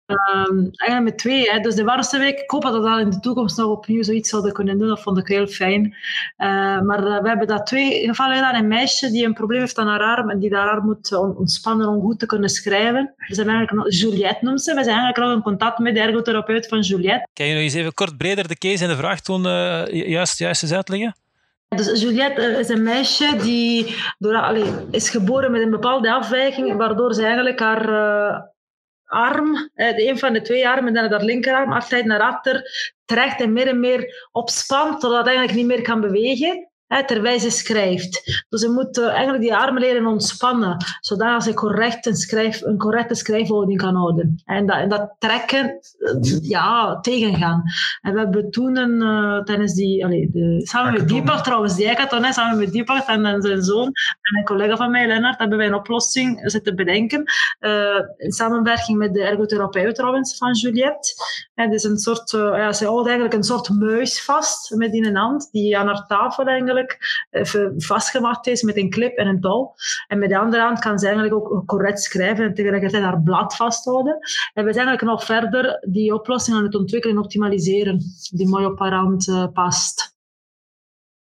[0.08, 1.52] Um, eigenlijk met twee.
[1.52, 1.60] Hè.
[1.60, 4.30] Dus de warmste week, ik hoop dat we dat in de toekomst nog opnieuw zoiets
[4.30, 4.88] zouden kunnen doen.
[4.88, 5.84] Dat vond ik heel fijn.
[5.84, 8.56] Uh, maar uh, we hebben dat twee gevallen gedaan.
[8.56, 11.88] Een meisje die een probleem heeft aan haar arm en die haar arm moet ontspannen
[11.88, 13.14] om goed te kunnen schrijven.
[13.18, 14.74] We zijn eigenlijk nog, Juliette noemt ze.
[14.74, 17.28] We zijn eigenlijk nog in contact met de ergotherapeut van Juliette.
[17.34, 20.40] Kan je nog eens even kort breder de case en de vraag toen uh, juist,
[20.40, 21.16] juist eens uitleggen?
[21.76, 24.58] Dus Juliette is een meisje die door,
[24.92, 28.40] is geboren met een bepaalde afwijking, waardoor ze eigenlijk haar uh,
[29.06, 32.70] arm, uh, een van de twee armen, dan haar linkerarm, altijd naar achter
[33.06, 36.72] trekt en meer en meer opspant, totdat het eigenlijk niet meer kan bewegen.
[36.88, 38.46] Hè, terwijl ze schrijft.
[38.50, 42.78] Dus ze moet uh, eigenlijk die armen leren ontspannen, zodat ze correct een, schrijf, een
[42.78, 44.42] correcte schrijfhouding kan houden.
[44.46, 47.64] En dat, en dat trekken, uh, ja, tegengaan.
[48.02, 51.88] En we hebben toen een, uh, tijdens die, allee, de, samen met Diepak trouwens, die
[51.88, 53.86] hackathon, hè, samen met Diepak en, en, zijn zoon
[54.22, 57.24] en een collega van mij, Lennart, hebben wij een oplossing zitten bedenken.
[58.18, 61.14] in samenwerking met de ergotherapeut trouwens van Juliette.
[61.54, 65.16] En dus een soort, ja, ze houdt eigenlijk een soort muis vast met in een
[65.16, 66.77] hand, die aan haar tafel eigenlijk
[67.30, 69.74] even vastgemaakt is met een clip en een touw.
[70.08, 73.56] En met de andere hand kan ze eigenlijk ook correct schrijven en tegelijkertijd haar blad
[73.56, 74.14] vasthouden.
[74.54, 78.02] En we zijn eigenlijk nog verder die oplossing aan het ontwikkelen en optimaliseren,
[78.32, 80.17] die mooi op haar hand uh, past.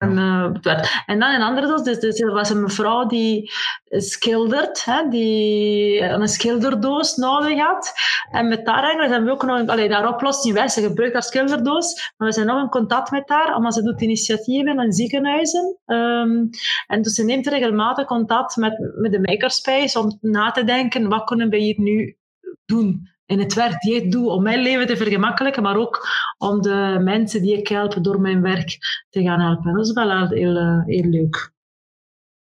[0.03, 3.51] En, uh, en dan een andere dus, dus er was een mevrouw die
[3.89, 7.93] schildert, hè, die een schilderdoos nodig had.
[8.31, 11.23] En met haar eigenlijk zijn we ook nog, allee, daar oplossing wij, ze gebruikt haar
[11.23, 15.79] schilderdoos, maar we zijn nog in contact met haar, omdat ze doet initiatieven in ziekenhuizen.
[15.87, 16.51] Um,
[16.87, 21.25] en dus ze neemt regelmatig contact met, met de Makerspace om na te denken, wat
[21.25, 22.17] kunnen we hier nu
[22.65, 23.12] doen?
[23.33, 26.99] In het werk die ik doe om mijn leven te vergemakkelijken, maar ook om de
[27.01, 28.79] mensen die ik help door mijn werk
[29.11, 29.75] te gaan helpen.
[29.75, 31.51] Dat is wel heel, eh, heel leuk.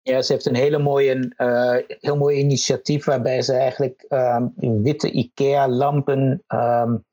[0.01, 4.53] Ja, ze heeft een hele mooie, uh, heel mooi initiatief waarbij ze eigenlijk um,
[4.83, 7.05] witte IKEA-lampen um,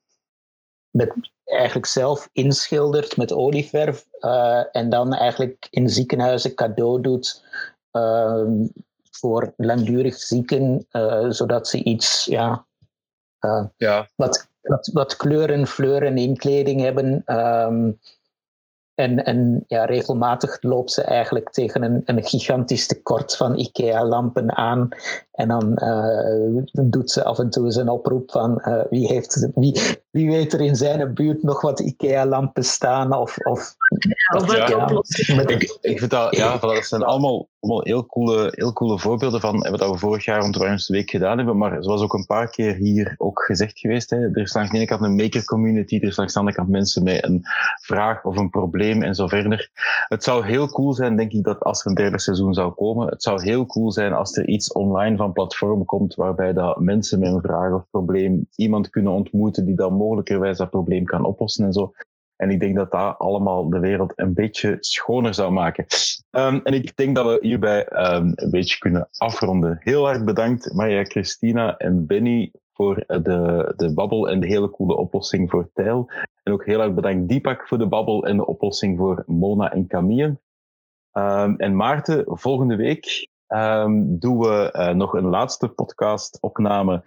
[0.90, 1.14] met
[1.44, 7.44] eigenlijk zelf inschildert met olieverf uh, en dan eigenlijk in ziekenhuizen cadeau doet
[7.92, 8.44] uh,
[9.10, 10.86] voor langdurig zieken,
[11.28, 12.66] zodat ze iets ja,
[13.40, 14.08] uh, ja.
[14.14, 17.22] wat, wat, wat kleuren, fleuren in kleding hebben.
[17.26, 17.98] Um,
[18.98, 24.88] en, en ja, regelmatig loopt ze eigenlijk tegen een, een gigantisch tekort van IKEA-lampen aan.
[25.32, 29.48] En dan uh, doet ze af en toe eens een oproep van uh, wie, heeft,
[29.54, 33.12] wie, wie weet er in zijn buurt nog wat IKEA-lampen staan.
[33.12, 33.76] Of, of,
[34.28, 38.98] ja, ja, ik, ik vind dat, ja, dat zijn allemaal, allemaal heel, coole, heel coole
[38.98, 41.56] voorbeelden van wat we vorig jaar rond de warmste week gedaan hebben.
[41.56, 44.76] Maar zoals ook een paar keer hier ook gezegd geweest, hè, er is langs de
[44.76, 47.42] ene kant een maker community, er is langs de andere kant mensen met een
[47.82, 49.70] vraag of een probleem en zo verder.
[50.08, 53.08] Het zou heel cool zijn, denk ik, dat als er een derde seizoen zou komen,
[53.08, 57.18] het zou heel cool zijn als er iets online van platform komt waarbij dat mensen
[57.18, 61.64] met een vraag of probleem iemand kunnen ontmoeten die dan mogelijkerwijs dat probleem kan oplossen
[61.64, 61.92] en zo.
[62.38, 65.86] En ik denk dat dat allemaal de wereld een beetje schoner zou maken.
[66.30, 69.76] Um, en ik denk dat we hierbij um, een beetje kunnen afronden.
[69.80, 74.96] Heel erg bedankt Maria Christina en Benny voor de, de babbel en de hele coole
[74.96, 76.10] oplossing voor Tijl.
[76.42, 79.86] En ook heel erg bedankt Deepak voor de babbel en de oplossing voor Mona en
[79.86, 80.38] Camille.
[81.12, 83.28] Um, en Maarten, volgende week
[83.98, 87.02] doen we uh, nog een laatste podcast-opname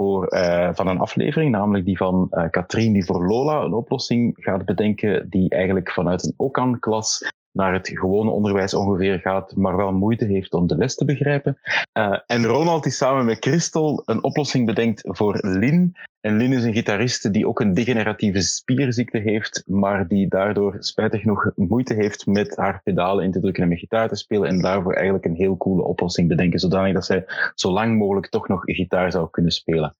[0.00, 4.36] voor, uh, van een aflevering, namelijk die van uh, Katrien, die voor Lola een oplossing
[4.38, 9.92] gaat bedenken, die eigenlijk vanuit een OKAN-klas naar het gewone onderwijs ongeveer gaat, maar wel
[9.92, 11.58] moeite heeft om de les te begrijpen.
[11.98, 15.96] Uh, en Ronald die samen met Christel een oplossing bedenkt voor Lin.
[16.20, 21.20] En Lin is een gitariste die ook een degeneratieve spierziekte heeft, maar die daardoor spijtig
[21.20, 24.48] genoeg moeite heeft met haar pedalen in te drukken en met gitaar te spelen.
[24.48, 27.24] En daarvoor eigenlijk een heel coole oplossing bedenken, zodanig dat zij
[27.54, 29.96] zo lang mogelijk toch nog gitaar zou kunnen spelen.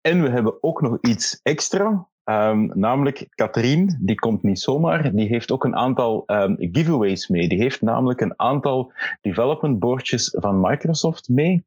[0.00, 2.08] En we hebben ook nog iets extra.
[2.30, 7.48] Um, namelijk Katrien, die komt niet zomaar, die heeft ook een aantal um, giveaways mee.
[7.48, 11.64] Die heeft namelijk een aantal development boardjes van Microsoft mee.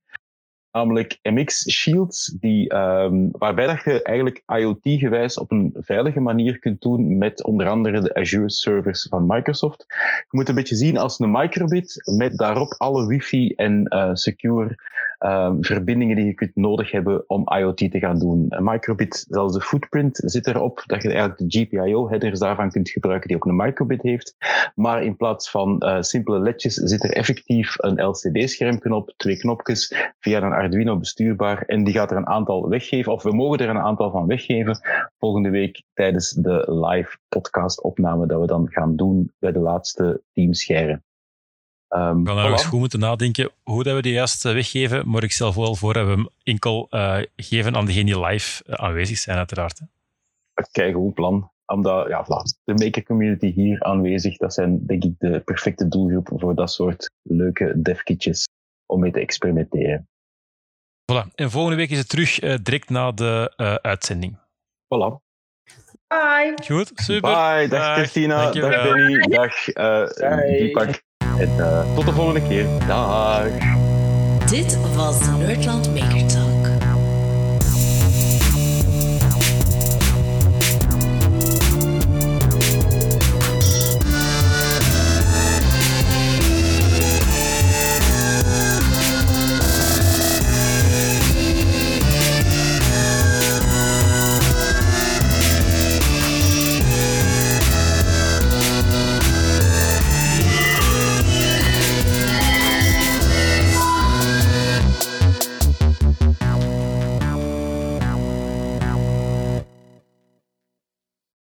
[0.74, 6.82] Namelijk MX Shields, die, um, waarbij dat je eigenlijk IoT-gewijs op een veilige manier kunt
[6.82, 9.86] doen met onder andere de Azure servers van Microsoft.
[10.18, 14.76] Je moet een beetje zien als een microbit met daarop alle wifi en uh, secure
[15.24, 18.45] um, verbindingen die je kunt nodig hebben om IoT te gaan doen.
[18.50, 23.28] Een microbit, zelfs de footprint zit erop, dat je eigenlijk de GPIO-headers daarvan kunt gebruiken,
[23.28, 24.36] die ook een microbit heeft.
[24.76, 30.12] Maar in plaats van uh, simpele ledjes zit er effectief een LCD-schermpje op, twee knopjes,
[30.20, 31.61] via een Arduino bestuurbaar.
[31.61, 34.80] En die gaat er een aantal weggeven, of we mogen er een aantal van weggeven,
[35.18, 41.03] volgende week tijdens de live podcast-opname dat we dan gaan doen bij de laatste teamscheren.
[41.90, 45.10] Um, we gaan daar eens goed moeten nadenken hoe dat we die juist eh, weggeven,
[45.10, 48.64] maar ik stel vooral voor dat we hem enkel uh, geven aan degenen die live
[48.68, 49.81] uh, aanwezig zijn, uiteraard.
[50.72, 51.52] Kijk, goed plan.
[51.65, 52.26] Omdat ja,
[52.64, 57.10] de maker community hier aanwezig, dat zijn denk ik de perfecte doelgroep voor dat soort
[57.22, 58.48] leuke devkitjes
[58.85, 60.07] om mee te experimenteren.
[61.12, 61.28] Voilà.
[61.36, 64.38] En volgende week is het terug uh, direct na de uitzending.
[64.84, 65.22] Voilà.
[66.08, 66.54] Bye.
[66.66, 67.34] Goed, super.
[67.34, 67.68] Bye.
[67.68, 71.04] Dag Christina, dag Benny, dag uh, Deepak.
[71.38, 72.88] En uh, tot de volgende keer.
[72.88, 73.48] Dag.
[74.50, 76.53] Dit was de Nerdland Maker Talk.